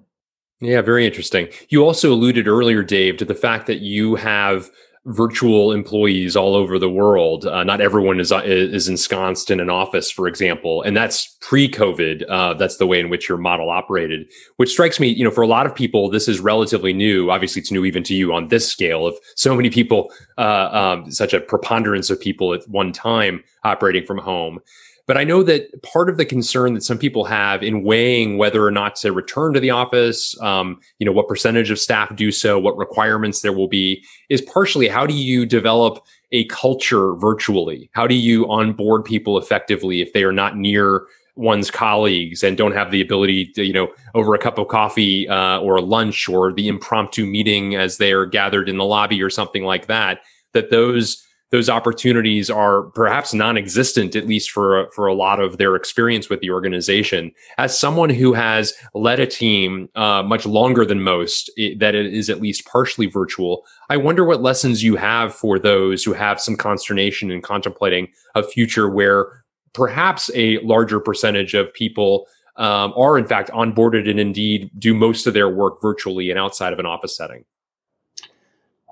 Yeah, 0.61 0.81
very 0.83 1.07
interesting. 1.07 1.49
You 1.69 1.85
also 1.85 2.13
alluded 2.13 2.49
earlier, 2.49 2.83
Dave, 2.83 3.17
to 3.19 3.25
the 3.25 3.35
fact 3.35 3.67
that 3.69 3.79
you 3.79 4.17
have 4.17 4.71
virtual 5.07 5.73
employees 5.73 6.37
all 6.37 6.55
over 6.55 6.79
the 6.79 6.89
world. 6.89 7.47
Uh, 7.47 7.65
not 7.65 7.81
everyone 7.81 8.21
is 8.21 8.33
uh, 8.33 8.43
is 8.45 8.89
ensconced 8.89 9.51
in 9.51 9.61
an 9.61 9.71
office, 9.71 10.11
for 10.11 10.29
example, 10.29 10.83
and 10.83 10.97
that's 10.97 11.37
pre-COVID. 11.41 12.25
Uh, 12.29 12.55
that's 12.55 12.77
the 12.77 12.87
way 12.87 13.01
in 13.01 13.09
which 13.09 13.29
your 13.29 13.39
model 13.39 13.71
operated, 13.71 14.27
which 14.57 14.71
strikes 14.71 15.01
me. 15.01 15.09
You 15.09 15.25
know, 15.25 15.31
for 15.31 15.43
a 15.43 15.47
lot 15.47 15.67
of 15.67 15.75
people, 15.75 16.11
this 16.11 16.29
is 16.29 16.41
relatively 16.41 16.93
new. 16.93 17.31
Obviously, 17.31 17.61
it's 17.61 17.73
new 17.73 17.85
even 17.85 18.03
to 18.05 18.15
you 18.15 18.33
on 18.33 18.49
this 18.49 18.69
scale 18.69 19.07
of 19.07 19.17
so 19.37 19.55
many 19.55 19.71
people, 19.71 20.13
uh, 20.37 20.69
um, 20.73 21.11
such 21.11 21.33
a 21.33 21.41
preponderance 21.41 22.11
of 22.11 22.21
people 22.21 22.53
at 22.55 22.69
one 22.69 22.93
time 22.93 23.43
operating 23.65 24.05
from 24.05 24.19
home. 24.19 24.61
But 25.09 25.17
I 25.17 25.25
know 25.25 25.43
that 25.43 25.83
part 25.83 26.11
of 26.11 26.19
the 26.19 26.27
concern 26.27 26.75
that 26.75 26.85
some 26.85 26.99
people 26.99 27.25
have 27.25 27.63
in 27.63 27.83
weighing 27.83 28.37
whether 28.37 28.63
or 28.63 28.71
not 28.71 28.95
to 28.97 29.11
return 29.11 29.55
to 29.55 29.61
the 29.61 29.71
office, 29.71 30.39
um, 30.43 30.79
you 30.99 31.07
know, 31.07 31.13
what 31.13 31.27
percentage 31.27 31.71
of 31.71 31.79
staff 31.79 32.15
do 32.15 32.31
so, 32.31 32.59
what 32.59 32.77
requirements 32.77 33.41
there 33.41 33.55
will 33.55 33.69
be, 33.69 34.05
is 34.29 34.43
partially 34.43 34.87
how 34.87 35.07
do 35.07 35.15
you 35.15 35.47
develop 35.47 36.05
a 36.31 36.45
culture 36.49 37.15
virtually? 37.15 37.89
How 37.95 38.07
do 38.07 38.15
you 38.15 38.47
onboard 38.51 39.07
people 39.07 39.39
effectively 39.39 40.03
if 40.03 40.13
they 40.13 40.25
are 40.25 40.33
not 40.33 40.59
near 40.59 41.07
one's 41.37 41.71
colleagues 41.71 42.43
and 42.43 42.59
don't 42.59 42.73
have 42.73 42.91
the 42.91 43.01
ability 43.01 43.47
to, 43.53 43.65
you 43.65 43.73
know, 43.73 43.89
over 44.15 44.35
a 44.35 44.39
cup 44.39 44.59
of 44.59 44.69
coffee 44.69 45.27
uh, 45.27 45.59
or 45.61 45.81
lunch 45.81 46.29
or 46.29 46.53
the 46.53 46.69
impromptu 46.69 47.25
meeting 47.25 47.77
as 47.77 47.97
they 47.97 48.13
are 48.13 48.27
gathered 48.27 48.69
in 48.69 48.77
the 48.77 48.85
lobby 48.85 49.23
or 49.23 49.31
something 49.31 49.65
like 49.65 49.87
that? 49.87 50.21
That 50.53 50.71
those 50.71 51.25
those 51.51 51.69
opportunities 51.71 52.51
are 52.51 52.83
perhaps 52.91 53.33
non-existent 53.33 54.15
at 54.15 54.27
least 54.27 54.51
for 54.51 54.89
for 54.95 55.07
a 55.07 55.15
lot 55.15 55.41
of 55.41 55.59
their 55.59 55.77
experience 55.77 56.29
with 56.29 56.41
the 56.41 56.51
organization. 56.51 57.33
As 57.57 57.79
someone 57.79 58.11
who 58.11 58.33
has 58.35 58.75
led 58.95 59.21
a 59.21 59.27
team 59.27 59.89
uh, 59.95 60.23
much 60.23 60.47
longer 60.47 60.85
than 60.85 61.03
most 61.03 61.51
it, 61.57 61.79
that 61.81 61.95
it 61.95 62.13
is 62.13 62.29
at 62.31 62.41
least 62.41 62.67
partially 62.67 63.07
virtual 63.07 63.65
i 63.89 63.97
wonder 63.97 64.25
what 64.25 64.43
lessons 64.43 64.83
you 64.83 64.97
have 64.97 65.35
for 65.35 65.59
those 65.59 66.05
who 66.05 66.13
have 66.13 66.41
some 66.41 66.57
consternation 66.57 67.31
in 67.31 67.41
contemplating 67.41 68.09
a 68.35 68.43
future 68.43 68.89
where 68.89 69.45
perhaps 69.73 70.31
a 70.35 70.59
larger 70.59 71.01
percentage 71.01 71.55
of 71.55 71.73
people 71.73 72.27
um, 72.57 72.93
are 72.97 73.17
in 73.17 73.25
fact 73.25 73.51
onboarded 73.51 74.11
and 74.11 74.19
indeed 74.19 74.71
do 74.79 74.93
most 74.93 75.27
of 75.27 75.35
their 75.35 75.49
work 75.49 75.81
virtually 75.81 76.31
and 76.31 76.39
outside 76.39 76.73
of 76.73 76.79
an 76.79 76.87
office 76.87 77.17
setting? 77.17 77.45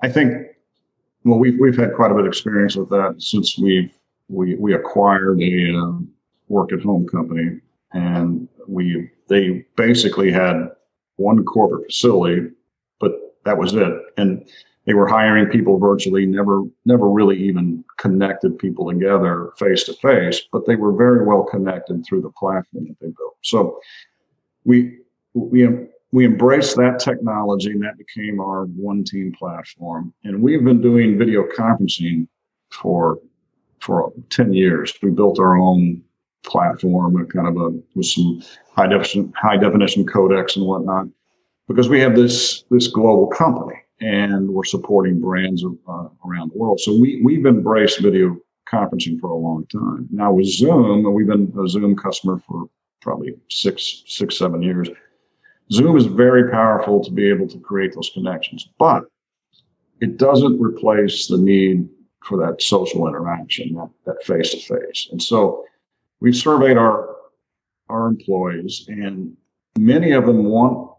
I 0.01 0.09
think 0.09 0.47
well, 1.27 1.39
we've 1.39 1.59
we've 1.59 1.77
had 1.77 1.93
quite 1.93 2.11
a 2.11 2.13
bit 2.13 2.21
of 2.21 2.27
experience 2.27 2.75
with 2.75 2.89
that 2.89 3.15
since 3.19 3.57
we've 3.57 3.91
we 4.29 4.55
we 4.55 4.73
acquired 4.73 5.41
a 5.41 5.75
um, 5.75 6.09
work 6.47 6.71
at 6.71 6.81
home 6.81 7.07
company, 7.07 7.59
and 7.93 8.47
we 8.67 9.09
they 9.27 9.65
basically 9.75 10.31
had 10.31 10.69
one 11.17 11.43
corporate 11.43 11.87
facility, 11.87 12.49
but 12.99 13.11
that 13.43 13.57
was 13.57 13.73
it, 13.73 13.93
and 14.17 14.47
they 14.85 14.93
were 14.93 15.07
hiring 15.07 15.47
people 15.47 15.77
virtually, 15.79 16.25
never 16.25 16.63
never 16.85 17.09
really 17.09 17.37
even 17.37 17.83
connected 17.97 18.57
people 18.57 18.89
together 18.89 19.51
face 19.57 19.83
to 19.83 19.93
face, 19.95 20.41
but 20.51 20.65
they 20.65 20.77
were 20.77 20.93
very 20.93 21.25
well 21.25 21.43
connected 21.43 22.05
through 22.05 22.21
the 22.21 22.31
platform 22.31 22.87
that 22.87 22.99
they 23.01 23.07
built. 23.07 23.35
So 23.43 23.79
we 24.63 24.99
we 25.33 25.67
we 26.11 26.25
embraced 26.25 26.75
that 26.77 26.99
technology 26.99 27.71
and 27.71 27.83
that 27.83 27.97
became 27.97 28.39
our 28.39 28.65
one 28.65 29.03
team 29.03 29.33
platform. 29.37 30.13
And 30.23 30.41
we've 30.41 30.63
been 30.63 30.81
doing 30.81 31.17
video 31.17 31.43
conferencing 31.57 32.27
for 32.71 33.19
for 33.79 34.11
10 34.29 34.53
years. 34.53 34.93
We 35.03 35.11
built 35.11 35.39
our 35.39 35.57
own 35.57 36.01
platform, 36.45 37.27
kind 37.27 37.47
of 37.47 37.57
a 37.57 37.79
with 37.95 38.05
some 38.05 38.41
high 38.73 38.87
definition 38.87 39.33
high 39.35 39.57
definition 39.57 40.05
codecs 40.05 40.55
and 40.55 40.65
whatnot, 40.65 41.07
because 41.67 41.89
we 41.89 41.99
have 41.99 42.15
this 42.15 42.63
this 42.71 42.87
global 42.87 43.27
company 43.27 43.75
and 43.99 44.49
we're 44.49 44.63
supporting 44.63 45.19
brands 45.19 45.63
uh, 45.63 46.07
around 46.25 46.51
the 46.51 46.57
world. 46.57 46.79
So 46.79 46.97
we 46.99 47.21
we've 47.23 47.45
embraced 47.45 48.01
video 48.01 48.37
conferencing 48.71 49.19
for 49.19 49.29
a 49.29 49.35
long 49.35 49.65
time. 49.67 50.07
Now 50.11 50.31
with 50.31 50.47
Zoom, 50.47 51.03
we've 51.13 51.27
been 51.27 51.53
a 51.61 51.67
Zoom 51.67 51.95
customer 51.95 52.39
for 52.47 52.69
probably 53.01 53.33
six 53.49 54.03
six 54.07 54.37
seven 54.37 54.61
years 54.61 54.89
Zoom 55.71 55.97
is 55.97 56.05
very 56.05 56.49
powerful 56.49 57.03
to 57.03 57.11
be 57.11 57.29
able 57.29 57.47
to 57.47 57.59
create 57.59 57.93
those 57.93 58.09
connections, 58.13 58.69
but 58.79 59.03
it 59.99 60.17
doesn't 60.17 60.61
replace 60.61 61.27
the 61.27 61.37
need 61.37 61.89
for 62.23 62.37
that 62.37 62.61
social 62.61 63.07
interaction, 63.07 63.75
that 64.05 64.23
face 64.23 64.51
to 64.51 64.59
face. 64.59 65.07
And 65.11 65.21
so 65.21 65.65
we've 66.19 66.35
surveyed 66.35 66.77
our 66.77 67.15
our 67.89 68.07
employees, 68.07 68.85
and 68.89 69.35
many 69.77 70.11
of 70.11 70.25
them 70.25 70.43
want 70.45 70.91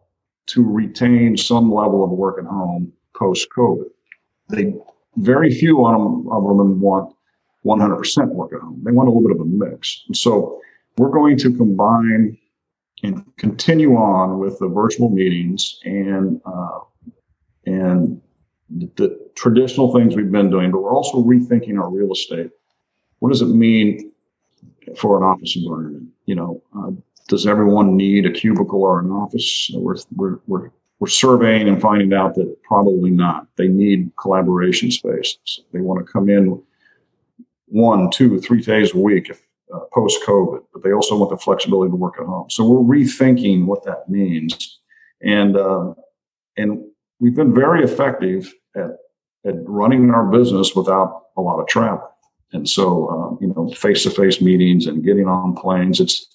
to 0.47 0.65
retain 0.65 1.37
some 1.37 1.71
level 1.71 2.03
of 2.03 2.11
work 2.11 2.39
at 2.39 2.47
home 2.47 2.93
post 3.15 3.49
COVID. 3.55 3.91
They 4.49 4.75
very 5.17 5.53
few 5.53 5.85
of 5.85 5.93
them, 5.93 6.29
of 6.31 6.57
them 6.57 6.81
want 6.81 7.15
100% 7.65 8.29
work 8.29 8.53
at 8.55 8.61
home. 8.61 8.81
They 8.85 8.93
want 8.93 9.09
a 9.09 9.13
little 9.13 9.29
bit 9.29 9.37
of 9.37 9.43
a 9.43 9.45
mix. 9.45 10.05
And 10.07 10.17
so 10.17 10.61
we're 10.97 11.11
going 11.11 11.37
to 11.39 11.53
combine 11.55 12.39
and 13.03 13.25
continue 13.37 13.95
on 13.95 14.39
with 14.39 14.59
the 14.59 14.69
virtual 14.69 15.09
meetings 15.09 15.79
and 15.85 16.41
uh, 16.45 16.81
and 17.67 18.21
the, 18.71 19.19
traditional 19.35 19.95
things 19.95 20.17
we've 20.17 20.33
been 20.33 20.51
doing, 20.51 20.71
but 20.71 20.83
we're 20.83 20.95
also 20.95 21.23
rethinking 21.23 21.79
our 21.81 21.91
real 21.91 22.13
estate. 22.13 22.51
What 23.21 23.31
does 23.31 23.43
it 23.43 23.47
mean 23.47 24.11
for 24.97 25.17
an 25.17 25.23
office 25.23 25.57
environment? 25.57 26.09
You 26.27 26.35
know, 26.35 26.63
uh, 26.77 26.91
does 27.29 27.47
everyone 27.47 27.97
need 27.97 28.27
a 28.27 28.33
cubicle 28.33 28.83
or 28.83 29.01
an 29.01 29.11
office? 29.11 29.71
We're, 29.75 29.97
we're, 30.17 30.39
we're, 30.47 30.71
we're 30.99 31.09
surveying 31.09 31.69
and 31.69 31.81
finding 31.81 32.13
out 32.13 32.35
that 32.35 32.57
probably 32.63 33.11
not. 33.11 33.47
They 33.57 33.69
need 33.69 34.11
collaboration 34.21 34.91
spaces. 34.91 35.61
They 35.73 35.81
want 35.81 36.05
to 36.05 36.13
come 36.13 36.29
in 36.29 36.61
one, 37.67 38.11
two, 38.11 38.41
three 38.41 38.63
days 38.63 38.95
a 38.95 38.99
week 38.99 39.31
if 39.31 39.41
uh, 39.75 39.81
post 39.93 40.21
COVID, 40.27 40.61
but 40.73 40.83
they 40.83 40.93
also 40.93 41.17
want 41.17 41.31
the 41.31 41.37
flexibility 41.37 41.91
to 41.91 41.97
work 41.97 42.15
at 42.19 42.27
home. 42.27 42.49
So 42.51 42.69
we're 42.69 42.97
rethinking 42.99 43.67
what 43.67 43.85
that 43.85 44.09
means, 44.09 44.81
and 45.23 45.57
uh, 45.57 45.95
and 46.57 46.85
we've 47.21 47.35
been 47.35 47.55
very 47.55 47.83
effective 47.85 48.53
at 48.77 48.97
at 49.47 49.55
running 49.65 50.11
our 50.11 50.27
business 50.27 50.75
without 50.75 51.27
a 51.37 51.41
lot 51.41 51.61
of 51.61 51.69
travel. 51.69 52.09
And 52.53 52.69
so 52.69 53.09
um, 53.11 53.39
you 53.41 53.49
know, 53.49 53.71
face 53.75 54.03
to 54.05 54.11
face 54.11 54.41
meetings 54.41 54.87
and 54.87 55.05
getting 55.05 55.29
on 55.29 55.55
planes, 55.55 56.01
it's 56.01 56.27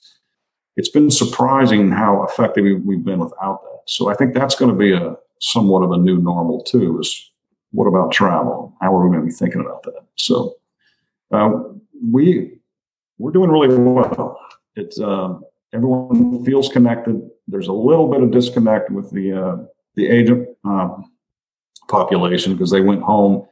it's 0.75 0.89
been 0.89 1.11
surprising 1.11 1.91
how 1.91 2.23
effective 2.23 2.65
we've 2.83 3.03
been 3.03 3.19
without 3.19 3.63
that. 3.63 3.81
So 3.87 4.09
I 4.09 4.15
think 4.15 4.33
that's 4.33 4.55
going 4.55 4.71
to 4.71 4.77
be 4.77 4.93
a 4.93 5.15
somewhat 5.39 5.83
of 5.83 5.91
a 5.91 5.97
new 5.97 6.17
normal 6.17 6.63
too. 6.63 6.99
Is 6.99 7.31
what 7.71 7.87
about 7.87 8.11
travel? 8.11 8.75
How 8.81 8.95
are 8.95 9.03
we 9.03 9.11
going 9.15 9.25
to 9.25 9.31
be 9.31 9.35
thinking 9.35 9.61
about 9.61 9.83
that? 9.83 10.05
So 10.15 10.55
uh, 11.31 11.49
we 12.11 12.59
we're 13.17 13.31
doing 13.31 13.49
really 13.49 13.75
well. 13.77 14.39
It's 14.75 14.99
um, 14.99 15.43
everyone 15.73 16.43
feels 16.45 16.69
connected. 16.69 17.21
There's 17.47 17.67
a 17.67 17.73
little 17.73 18.09
bit 18.09 18.23
of 18.23 18.31
disconnect 18.31 18.89
with 18.91 19.11
the 19.11 19.33
uh, 19.33 19.57
the 19.95 20.07
agent 20.07 20.47
um, 20.65 21.11
population 21.87 22.53
because 22.53 22.71
they 22.71 22.81
went 22.81 23.01
home 23.01 23.45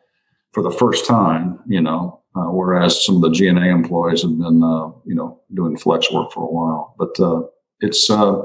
for 0.51 0.63
the 0.63 0.71
first 0.71 1.05
time, 1.05 1.59
you 1.67 1.81
know, 1.81 2.21
uh, 2.35 2.49
whereas 2.49 3.05
some 3.05 3.15
of 3.17 3.21
the 3.21 3.31
G&A 3.31 3.53
employees 3.53 4.21
have 4.21 4.37
been, 4.37 4.63
uh, 4.63 4.87
you 5.05 5.15
know, 5.15 5.41
doing 5.53 5.77
flex 5.77 6.11
work 6.11 6.31
for 6.31 6.43
a 6.43 6.51
while. 6.51 6.95
But 6.97 7.19
uh, 7.19 7.43
it's 7.79 8.09
uh, 8.09 8.41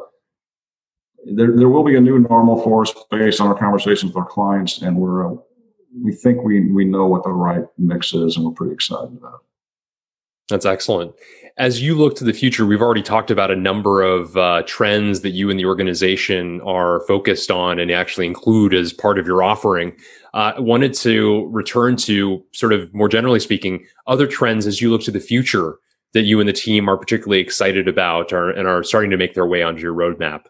there. 1.25 1.57
There 1.57 1.69
will 1.69 1.85
be 1.85 1.97
a 1.97 2.01
new 2.01 2.19
normal 2.19 2.63
for 2.63 2.83
us 2.83 2.95
based 3.11 3.41
on 3.41 3.49
our 3.49 3.59
conversations 3.59 4.13
with 4.13 4.17
our 4.17 4.27
clients, 4.27 4.83
and 4.83 4.97
we're 4.97 5.33
uh, 5.33 5.37
we 6.03 6.13
think 6.13 6.43
we 6.43 6.71
we 6.71 6.85
know 6.85 7.07
what 7.07 7.25
the 7.25 7.33
right 7.33 7.65
mix 7.79 8.13
is, 8.15 8.37
and 8.37 8.45
we're 8.45 8.53
pretty 8.53 8.75
excited 8.75 9.17
about 9.17 9.35
it. 9.35 9.41
That's 10.49 10.67
excellent. 10.67 11.13
As 11.59 11.83
you 11.83 11.95
look 11.97 12.15
to 12.17 12.25
the 12.25 12.33
future, 12.33 12.67
we've 12.67 12.83
already 12.83 13.03
talked 13.03 13.31
about 13.31 13.51
a 13.51 13.57
number 13.57 14.03
of 14.03 14.37
uh, 14.37 14.63
trends 14.67 15.23
that 15.23 15.31
you 15.31 15.51
and 15.51 15.59
the 15.59 15.65
organization 15.65 16.61
are 16.61 17.01
focused 17.09 17.51
on 17.51 17.79
and 17.79 17.91
actually 17.91 18.27
include 18.27 18.75
as 18.75 18.93
part 18.93 19.19
of 19.19 19.27
your 19.27 19.43
offering. 19.43 19.97
Uh, 20.35 20.53
I 20.57 20.61
wanted 20.61 20.93
to 20.95 21.49
return 21.51 21.97
to 21.97 22.45
sort 22.53 22.73
of 22.73 22.93
more 22.95 23.09
generally 23.09 23.41
speaking, 23.41 23.87
other 24.07 24.27
trends 24.27 24.67
as 24.67 24.81
you 24.81 24.91
look 24.91 25.03
to 25.05 25.11
the 25.11 25.19
future 25.19 25.79
that 26.13 26.23
you 26.23 26.39
and 26.41 26.49
the 26.49 26.53
team 26.53 26.89
are 26.89 26.97
particularly 26.97 27.41
excited 27.41 27.89
about 27.89 28.33
or, 28.33 28.51
and 28.51 28.69
are 28.69 28.85
starting 28.85 29.11
to 29.11 29.17
make 29.17 29.35
their 29.35 29.47
way 29.47 29.63
onto 29.63 29.81
your 29.81 29.95
roadmap. 29.95 30.45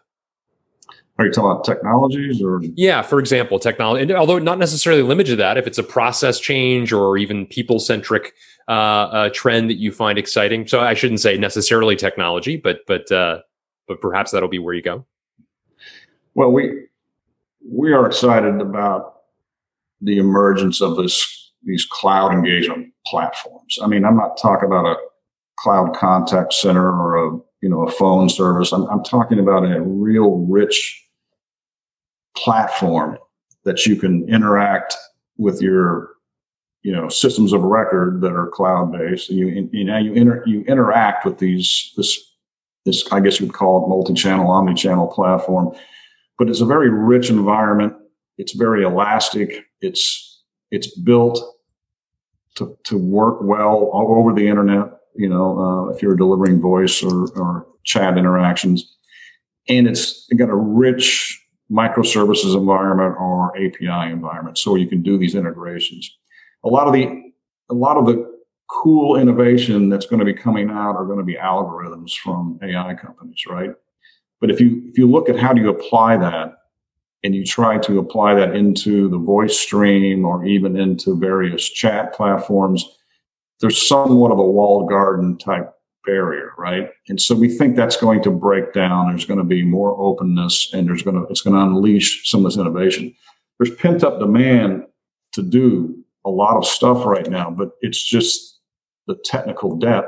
Are 1.19 1.25
you 1.25 1.31
talking 1.31 1.51
about 1.51 1.63
technologies 1.63 2.43
or? 2.43 2.61
Yeah, 2.75 3.01
for 3.01 3.19
example, 3.19 3.57
technology, 3.57 4.03
and 4.03 4.11
although 4.11 4.37
not 4.37 4.59
necessarily 4.59 5.01
limited 5.01 5.31
to 5.31 5.35
that, 5.37 5.57
if 5.57 5.65
it's 5.65 5.79
a 5.79 5.83
process 5.83 6.39
change 6.39 6.93
or 6.93 7.17
even 7.17 7.47
people 7.47 7.79
centric 7.79 8.33
uh, 8.67 8.71
uh, 8.71 9.29
trend 9.33 9.69
that 9.69 9.77
you 9.77 9.91
find 9.91 10.19
exciting. 10.19 10.67
So 10.67 10.79
I 10.79 10.93
shouldn't 10.93 11.19
say 11.19 11.37
necessarily 11.37 11.95
technology, 11.95 12.57
but 12.57 12.81
but 12.85 13.11
uh, 13.11 13.39
but 13.87 13.99
perhaps 13.99 14.31
that'll 14.31 14.49
be 14.49 14.59
where 14.59 14.75
you 14.75 14.83
go. 14.83 15.05
Well, 16.35 16.51
we 16.51 16.85
we 17.67 17.93
are 17.93 18.05
excited 18.05 18.61
about 18.61 19.21
the 20.01 20.19
emergence 20.19 20.81
of 20.81 20.97
this 20.97 21.51
these 21.63 21.85
cloud 21.89 22.31
engagement 22.31 22.93
platforms. 23.07 23.79
I 23.81 23.87
mean, 23.87 24.05
I'm 24.05 24.17
not 24.17 24.37
talking 24.39 24.67
about 24.67 24.85
a 24.85 24.97
cloud 25.57 25.95
contact 25.95 26.53
center 26.53 26.91
or 26.91 27.15
a 27.17 27.39
you 27.61 27.69
know, 27.69 27.87
a 27.87 27.91
phone 27.91 28.29
service. 28.29 28.71
I'm, 28.71 28.83
I'm 28.85 29.03
talking 29.03 29.39
about 29.39 29.63
a 29.63 29.81
real 29.81 30.45
rich 30.47 31.06
platform 32.43 33.17
that 33.63 33.85
you 33.85 33.95
can 33.95 34.27
interact 34.29 34.95
with 35.37 35.61
your 35.61 36.09
you 36.83 36.91
know 36.91 37.09
systems 37.09 37.53
of 37.53 37.63
record 37.63 38.21
that 38.21 38.31
are 38.31 38.47
cloud 38.47 38.91
based 38.91 39.29
you 39.29 39.69
you 39.71 39.83
know 39.83 39.97
you 39.97 40.13
inter, 40.13 40.43
you 40.45 40.61
interact 40.61 41.25
with 41.25 41.39
these 41.39 41.91
this 41.97 42.31
this 42.85 43.11
i 43.11 43.19
guess 43.19 43.39
you 43.39 43.45
would 43.45 43.55
call 43.55 43.83
it 43.83 43.89
multi-channel 43.89 44.49
omni-channel 44.49 45.07
platform. 45.07 45.75
But 46.37 46.49
it's 46.49 46.61
a 46.61 46.65
very 46.65 46.89
rich 46.89 47.29
environment. 47.29 47.93
It's 48.37 48.53
very 48.53 48.83
elastic. 48.83 49.65
It's 49.81 50.43
it's 50.69 50.95
built 50.99 51.39
to, 52.55 52.77
to 52.83 52.97
work 52.97 53.39
well 53.41 53.89
all 53.93 54.19
over 54.19 54.33
the 54.33 54.47
internet 54.47 54.91
you 55.15 55.29
know 55.29 55.59
uh, 55.59 55.93
if 55.93 56.01
you're 56.01 56.15
delivering 56.15 56.61
voice 56.61 57.03
or, 57.03 57.27
or 57.31 57.67
chat 57.83 58.17
interactions. 58.17 58.95
And 59.69 59.87
it's 59.87 60.27
got 60.37 60.49
a 60.49 60.55
rich 60.55 61.43
microservices 61.71 62.55
environment 62.55 63.15
or 63.19 63.55
API 63.57 64.11
environment. 64.11 64.57
So 64.57 64.75
you 64.75 64.87
can 64.87 65.01
do 65.01 65.17
these 65.17 65.35
integrations. 65.35 66.17
A 66.63 66.69
lot 66.69 66.87
of 66.87 66.93
the 66.93 67.31
a 67.69 67.73
lot 67.73 67.97
of 67.97 68.05
the 68.05 68.37
cool 68.67 69.17
innovation 69.17 69.89
that's 69.89 70.05
going 70.05 70.19
to 70.19 70.25
be 70.25 70.33
coming 70.33 70.69
out 70.69 70.95
are 70.95 71.05
going 71.05 71.19
to 71.19 71.25
be 71.25 71.35
algorithms 71.35 72.15
from 72.15 72.59
AI 72.61 72.93
companies, 72.93 73.43
right? 73.47 73.71
But 74.39 74.51
if 74.51 74.61
you 74.61 74.83
if 74.89 74.97
you 74.97 75.09
look 75.09 75.29
at 75.29 75.37
how 75.37 75.53
do 75.53 75.61
you 75.61 75.69
apply 75.69 76.17
that 76.17 76.53
and 77.23 77.35
you 77.35 77.45
try 77.45 77.77
to 77.79 77.99
apply 77.99 78.35
that 78.35 78.55
into 78.55 79.09
the 79.09 79.17
voice 79.17 79.57
stream 79.57 80.25
or 80.25 80.45
even 80.45 80.77
into 80.77 81.17
various 81.17 81.67
chat 81.69 82.13
platforms, 82.13 82.85
there's 83.59 83.87
somewhat 83.87 84.31
of 84.31 84.39
a 84.39 84.43
walled 84.43 84.89
garden 84.89 85.37
type 85.37 85.73
barrier, 86.07 86.53
right? 86.57 86.89
And 87.07 87.21
so 87.21 87.35
we 87.35 87.49
think 87.49 87.75
that's 87.75 87.97
going 87.97 88.23
to 88.23 88.31
break 88.31 88.73
down. 88.73 89.09
There's 89.09 89.25
going 89.25 89.37
to 89.37 89.43
be 89.43 89.63
more 89.63 89.95
openness, 89.99 90.73
and 90.73 90.87
there's 90.87 91.03
going 91.03 91.17
to 91.17 91.27
it's 91.29 91.41
going 91.41 91.55
to 91.55 91.61
unleash 91.61 92.27
some 92.29 92.43
of 92.43 92.51
this 92.51 92.59
innovation. 92.59 93.13
There's 93.59 93.75
pent 93.75 94.03
up 94.03 94.19
demand 94.19 94.85
to 95.33 95.43
do 95.43 96.03
a 96.25 96.29
lot 96.29 96.57
of 96.57 96.65
stuff 96.65 97.05
right 97.05 97.29
now, 97.29 97.51
but 97.51 97.71
it's 97.81 98.03
just 98.03 98.59
the 99.05 99.15
technical 99.25 99.75
debt 99.77 100.05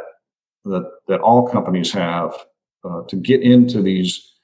that 0.65 0.89
that 1.07 1.21
all 1.21 1.47
companies 1.47 1.91
have 1.91 2.33
uh, 2.83 3.01
to 3.09 3.15
get 3.15 3.41
into 3.41 3.81
these 3.81 4.35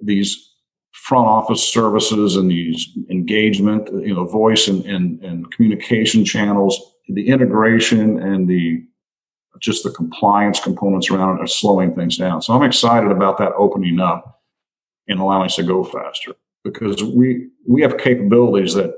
these 0.00 0.52
front 0.92 1.26
office 1.26 1.62
services 1.62 2.36
and 2.36 2.50
these 2.50 2.86
engagement, 3.10 3.88
you 4.06 4.14
know, 4.14 4.24
voice 4.26 4.68
and, 4.68 4.84
and, 4.84 5.22
and 5.24 5.50
communication 5.50 6.24
channels, 6.24 6.78
the 7.08 7.28
integration 7.28 8.20
and 8.22 8.48
the 8.48 8.84
just 9.60 9.84
the 9.84 9.90
compliance 9.90 10.60
components 10.60 11.10
around 11.10 11.38
it 11.38 11.42
are 11.42 11.46
slowing 11.46 11.94
things 11.94 12.16
down. 12.16 12.42
So 12.42 12.54
I'm 12.54 12.62
excited 12.62 13.10
about 13.10 13.38
that 13.38 13.52
opening 13.56 14.00
up 14.00 14.42
and 15.08 15.20
allowing 15.20 15.46
us 15.46 15.56
to 15.56 15.62
go 15.62 15.84
faster 15.84 16.32
because 16.64 17.02
we 17.02 17.48
we 17.66 17.82
have 17.82 17.98
capabilities 17.98 18.74
that 18.74 18.94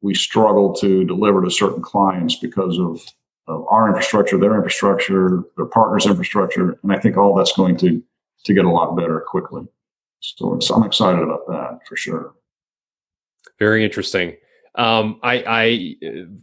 we 0.00 0.14
struggle 0.14 0.72
to 0.74 1.04
deliver 1.04 1.42
to 1.42 1.50
certain 1.50 1.82
clients 1.82 2.36
because 2.36 2.78
of, 2.78 3.04
of 3.48 3.66
our 3.68 3.88
infrastructure, 3.88 4.38
their 4.38 4.56
infrastructure, 4.56 5.42
their 5.56 5.66
partners' 5.66 6.06
infrastructure, 6.06 6.78
and 6.82 6.92
I 6.92 6.98
think 6.98 7.16
all 7.16 7.34
that's 7.34 7.56
going 7.56 7.76
to 7.78 8.02
to 8.44 8.54
get 8.54 8.64
a 8.64 8.70
lot 8.70 8.96
better 8.96 9.24
quickly. 9.26 9.66
So 10.20 10.58
I'm 10.74 10.84
excited 10.84 11.20
about 11.20 11.46
that 11.48 11.80
for 11.88 11.96
sure. 11.96 12.34
Very 13.58 13.84
interesting. 13.84 14.36
Um, 14.78 15.18
I, 15.24 15.44
I, 15.46 15.94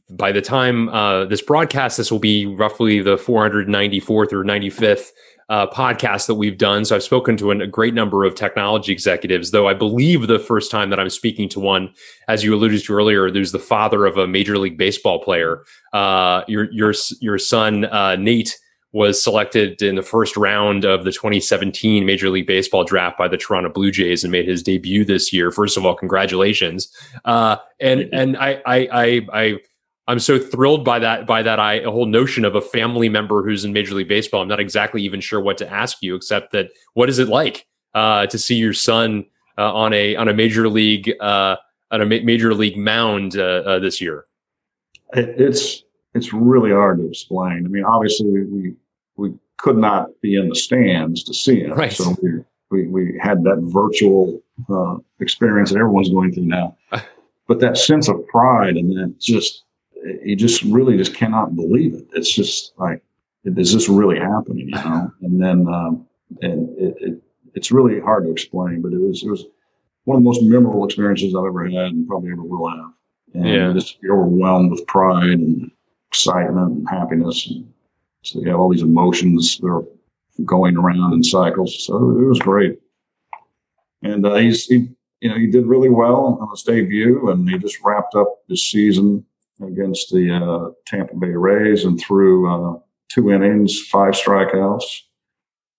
by 0.10 0.32
the 0.34 0.42
time 0.42 0.90
uh, 0.90 1.26
this 1.26 1.42
broadcast, 1.42 1.98
this 1.98 2.12
will 2.12 2.20
be 2.20 2.46
roughly 2.46 3.02
the 3.02 3.16
494th 3.16 4.10
or 4.10 4.44
95th 4.44 5.12
uh, 5.48 5.68
podcast 5.68 6.28
that 6.28 6.36
we've 6.36 6.58
done. 6.58 6.86
So 6.86 6.96
I've 6.96 7.04
spoken 7.04 7.38
to 7.38 7.52
a 7.52 7.68
great 7.68 7.94
number 7.94 8.24
of 8.24 8.36
technology 8.36 8.92
executives, 8.92 9.52
though 9.52 9.68
I 9.68 9.74
believe 9.74 10.28
the 10.28 10.40
first 10.40 10.72
time 10.72 10.90
that 10.90 11.00
I'm 11.00 11.10
speaking 11.10 11.48
to 11.50 11.60
one, 11.60 11.94
as 12.28 12.44
you 12.44 12.54
alluded 12.54 12.84
to 12.84 12.94
earlier, 12.94 13.32
there's 13.32 13.52
the 13.52 13.60
father 13.60 14.06
of 14.06 14.18
a 14.18 14.28
major 14.28 14.58
league 14.58 14.78
baseball 14.78 15.20
player. 15.24 15.64
Uh, 15.94 16.44
your 16.48 16.72
your 16.72 16.94
your 17.22 17.38
son 17.38 17.86
uh, 17.86 18.16
Nate 18.16 18.58
was 18.96 19.22
selected 19.22 19.82
in 19.82 19.96
the 19.96 20.02
first 20.02 20.38
round 20.38 20.86
of 20.86 21.04
the 21.04 21.12
2017 21.12 22.06
Major 22.06 22.30
League 22.30 22.48
Baseball 22.48 22.86
draft 22.86 23.18
by 23.18 23.28
the 23.28 23.36
Toronto 23.36 23.70
Blue 23.70 23.92
Jays 23.92 24.24
and 24.24 24.32
made 24.32 24.48
his 24.48 24.64
debut 24.64 25.04
this 25.04 25.34
year. 25.34 25.52
First 25.52 25.76
of 25.76 25.86
all, 25.86 25.96
congratulations! 25.96 26.90
Uh, 27.26 27.58
and 27.80 28.10
and 28.14 28.38
I 28.38 28.62
I 28.66 28.88
I. 28.92 29.28
I 29.34 29.58
I'm 30.08 30.20
so 30.20 30.38
thrilled 30.38 30.86
by 30.86 31.00
that 31.00 31.26
by 31.26 31.42
that 31.42 31.60
I 31.60 31.80
a 31.80 31.90
whole 31.90 32.06
notion 32.06 32.46
of 32.46 32.54
a 32.54 32.62
family 32.62 33.10
member 33.10 33.44
who's 33.44 33.66
in 33.66 33.74
Major 33.74 33.96
League 33.96 34.08
Baseball. 34.08 34.44
I'm 34.44 34.48
not 34.48 34.60
exactly 34.60 35.02
even 35.02 35.20
sure 35.20 35.42
what 35.42 35.58
to 35.58 35.74
ask 35.74 35.98
you, 36.02 36.14
except 36.14 36.52
that 36.52 36.70
what 36.94 37.10
is 37.10 37.18
it 37.18 37.28
like 37.28 37.66
uh, 37.96 38.28
to 38.28 38.38
see 38.38 38.54
your 38.54 38.74
son 38.74 39.26
uh, 39.58 39.74
on 39.74 39.94
a 39.94 40.16
on 40.16 40.28
a 40.28 40.34
major 40.34 40.70
league 40.70 41.12
uh, 41.20 41.56
on 41.90 42.02
a 42.02 42.06
ma- 42.06 42.24
major 42.24 42.54
league 42.54 42.78
mound 42.78 43.36
uh, 43.36 43.64
uh, 43.66 43.80
this 43.80 44.00
year? 44.00 44.28
It's 45.14 45.84
it's 46.14 46.32
really 46.32 46.70
hard 46.70 47.00
to 47.00 47.10
explain. 47.10 47.66
I 47.66 47.70
mean, 47.70 47.84
obviously 47.84 48.28
we 48.28 48.44
we 48.44 48.76
could 49.58 49.78
not 49.78 50.10
be 50.22 50.36
in 50.36 50.50
the 50.50 50.56
stands 50.56 51.24
to 51.24 51.34
see 51.34 51.62
him. 51.62 51.72
Right. 51.72 51.92
So 51.92 52.16
we, 52.22 52.32
we, 52.70 52.88
we 52.88 53.20
had 53.22 53.44
that 53.44 53.58
virtual 53.74 54.42
uh, 54.70 54.98
experience 55.20 55.72
that 55.72 55.80
everyone's 55.80 56.10
going 56.10 56.34
through 56.34 56.46
now. 56.46 56.78
but 57.48 57.60
that 57.62 57.78
sense 57.78 58.08
of 58.08 58.26
pride 58.28 58.76
and 58.76 58.92
that 58.92 59.20
just, 59.20 59.64
you 60.24 60.36
just 60.36 60.62
really 60.64 60.98
just 60.98 61.16
cannot 61.16 61.56
believe 61.56 61.94
it. 61.94 62.06
It's 62.14 62.32
just 62.34 62.74
like, 62.78 63.02
is 63.44 63.74
this 63.74 63.90
really 63.90 64.20
happening? 64.20 64.70
You 64.70 64.76
know? 64.76 65.12
And 65.22 65.42
then, 65.42 65.68
um, 65.68 66.08
and 66.42 66.78
it, 66.78 66.96
it, 67.00 67.22
it's 67.54 67.72
really 67.72 68.00
hard 68.00 68.26
to 68.26 68.32
explain, 68.32 68.82
but 68.82 68.92
it 68.92 69.00
was, 69.00 69.24
it 69.24 69.30
was 69.30 69.46
one 70.04 70.18
of 70.18 70.24
the 70.24 70.28
most 70.28 70.44
memorable 70.44 70.86
experiences 70.86 71.34
I've 71.36 71.46
ever 71.46 71.66
had 71.66 71.92
and 71.92 72.08
probably 72.08 72.32
ever 72.32 72.44
will 72.44 72.70
have. 72.70 72.92
And 73.34 73.48
yeah. 73.48 73.74
just 73.74 73.98
overwhelmed 74.10 74.72
with 74.72 74.86
pride 74.88 75.30
and 75.30 75.72
excitement 76.10 76.78
and 76.78 76.90
happiness. 76.90 77.48
And, 77.50 77.72
so 78.26 78.40
you 78.40 78.50
have 78.50 78.60
all 78.60 78.70
these 78.70 78.82
emotions 78.82 79.58
that 79.60 79.68
are 79.68 79.84
going 80.44 80.78
around 80.78 81.14
in 81.14 81.24
cycles. 81.24 81.86
So 81.86 81.96
it 81.96 82.26
was 82.26 82.40
great. 82.40 82.80
And 84.02 84.26
uh, 84.26 84.36
he's, 84.36 84.66
he, 84.66 84.90
you 85.22 85.30
know, 85.30 85.38
he 85.38 85.48
did 85.48 85.66
really 85.66 85.90
well 85.90 86.38
on 86.42 86.50
his 86.52 86.64
debut, 86.64 87.30
and 87.30 87.50
he 87.50 87.58
just 87.58 87.78
wrapped 87.84 88.16
up 88.16 88.28
his 88.50 88.70
season 88.70 89.26
against 89.66 90.12
the 90.12 90.36
uh, 90.36 90.72
Tampa 90.86 91.16
Bay 91.16 91.30
Rays 91.30 91.86
and 91.86 92.00
threw 92.00 92.50
uh, 92.76 92.80
two 93.10 93.32
innings, 93.32 93.80
five 93.88 94.14
strikeouts, 94.14 94.84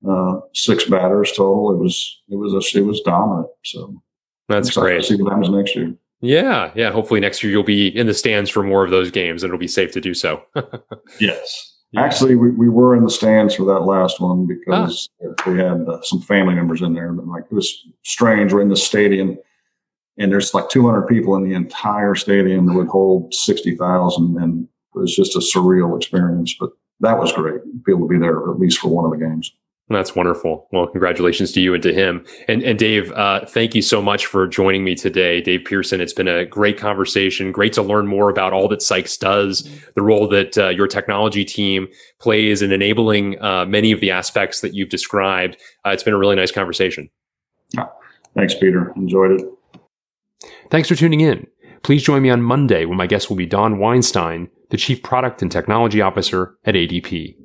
uh, 0.09 0.40
six 0.54 0.85
batters 0.85 1.32
total. 1.32 1.72
It 1.72 1.78
was 1.78 2.22
it 2.28 2.37
was 2.37 2.54
a, 2.54 2.78
it 2.78 2.85
was 2.85 3.00
dominant. 3.02 3.48
So 3.64 4.02
that's 4.48 4.70
great. 4.70 5.04
see 5.04 5.16
what 5.16 5.32
happens 5.32 5.50
next 5.50 5.76
year. 5.76 5.94
Yeah, 6.22 6.72
yeah. 6.74 6.90
Hopefully 6.90 7.20
next 7.20 7.42
year 7.42 7.52
you'll 7.52 7.62
be 7.62 7.88
in 7.88 8.06
the 8.06 8.14
stands 8.14 8.48
for 8.48 8.62
more 8.62 8.85
of 8.85 8.90
those 8.90 9.11
games, 9.11 9.42
and 9.42 9.50
it'll 9.50 9.61
be 9.61 9.68
safe 9.68 9.92
to 9.92 10.00
do 10.00 10.14
so. 10.14 10.42
yes. 11.20 11.75
Yeah. 11.92 12.03
Actually, 12.03 12.35
we, 12.37 12.51
we 12.51 12.68
were 12.68 12.96
in 12.96 13.05
the 13.05 13.11
stands 13.11 13.55
for 13.55 13.64
that 13.66 13.81
last 13.81 14.20
one 14.20 14.46
because 14.46 15.09
ah. 15.25 15.51
we 15.51 15.59
had 15.59 15.88
uh, 15.88 16.03
some 16.03 16.20
family 16.20 16.55
members 16.55 16.83
in 16.83 16.94
there. 16.94 17.12
But 17.12 17.27
like 17.27 17.44
it 17.51 17.55
was 17.55 17.87
strange. 18.05 18.53
We're 18.53 18.62
in 18.62 18.68
the 18.68 18.77
stadium, 18.77 19.38
and 20.18 20.33
there's 20.33 20.53
like 20.53 20.68
200 20.68 21.03
people 21.03 21.37
in 21.37 21.49
the 21.49 21.55
entire 21.55 22.14
stadium 22.14 22.66
that 22.66 22.75
would 22.75 22.88
hold 22.88 23.33
60,000, 23.35 24.37
and 24.42 24.64
it 24.64 24.99
was 24.99 25.14
just 25.14 25.37
a 25.37 25.38
surreal 25.38 25.96
experience. 25.96 26.55
But 26.59 26.70
that 27.01 27.18
was 27.18 27.33
great. 27.33 27.61
Be 27.85 27.92
able 27.92 28.09
to 28.09 28.12
be 28.12 28.18
there 28.18 28.51
at 28.51 28.59
least 28.59 28.79
for 28.79 28.88
one 28.88 29.05
of 29.05 29.12
the 29.12 29.25
games. 29.25 29.53
That's 29.88 30.16
wonderful. 30.16 30.66
Well, 30.72 30.88
congratulations 30.88 31.53
to 31.53 31.61
you 31.61 31.72
and 31.72 31.83
to 31.85 31.94
him. 31.94 32.25
And 32.49 32.62
and 32.64 32.77
Dave, 32.77 33.12
uh, 33.12 33.46
thank 33.46 33.72
you 33.75 33.83
so 33.83 34.03
much 34.03 34.27
for 34.27 34.49
joining 34.49 34.83
me 34.83 34.96
today, 34.96 35.40
Dave 35.40 35.64
Pearson. 35.64 36.01
It's 36.01 36.12
been 36.12 36.27
a 36.27 36.44
great 36.44 36.77
conversation. 36.77 37.53
Great 37.53 37.72
to 37.75 37.83
learn 37.83 38.09
more 38.09 38.29
about 38.29 38.53
all 38.53 38.66
that 38.68 38.83
Sykes 38.83 39.16
does, 39.16 39.68
the 39.94 40.03
role 40.03 40.27
that 40.29 40.59
uh, 40.59 40.70
your 40.70 40.88
technology 40.88 41.44
team 41.44 41.87
plays 42.18 42.62
in 42.62 42.72
enabling 42.72 43.40
uh, 43.40 43.64
many 43.66 43.92
of 43.92 44.01
the 44.01 44.11
aspects 44.11 44.61
that 44.61 44.75
you've 44.75 44.88
described. 44.88 45.57
Uh, 45.87 45.90
it's 45.90 46.03
been 46.03 46.14
a 46.14 46.18
really 46.18 46.37
nice 46.37 46.51
conversation. 46.51 47.09
Thanks, 48.35 48.55
Peter. 48.55 48.92
Enjoyed 48.96 49.40
it. 49.40 49.46
Thanks 50.70 50.88
for 50.88 50.96
tuning 50.96 51.20
in. 51.20 51.46
Please 51.85 52.03
join 52.03 52.22
me 52.22 52.31
on 52.31 52.42
Monday 52.42 52.87
when 52.87 52.99
my 52.99 53.07
guest 53.07 53.31
will 53.31 53.37
be 53.37 53.46
Don 53.46 53.79
Weinstein, 53.79 54.49
the 54.70 54.77
Chief 54.77 55.01
Product 55.05 55.42
and 55.42 55.53
Technology 55.53 56.01
Officer 56.01 56.57
at 56.64 56.75
ADP. 56.75 57.37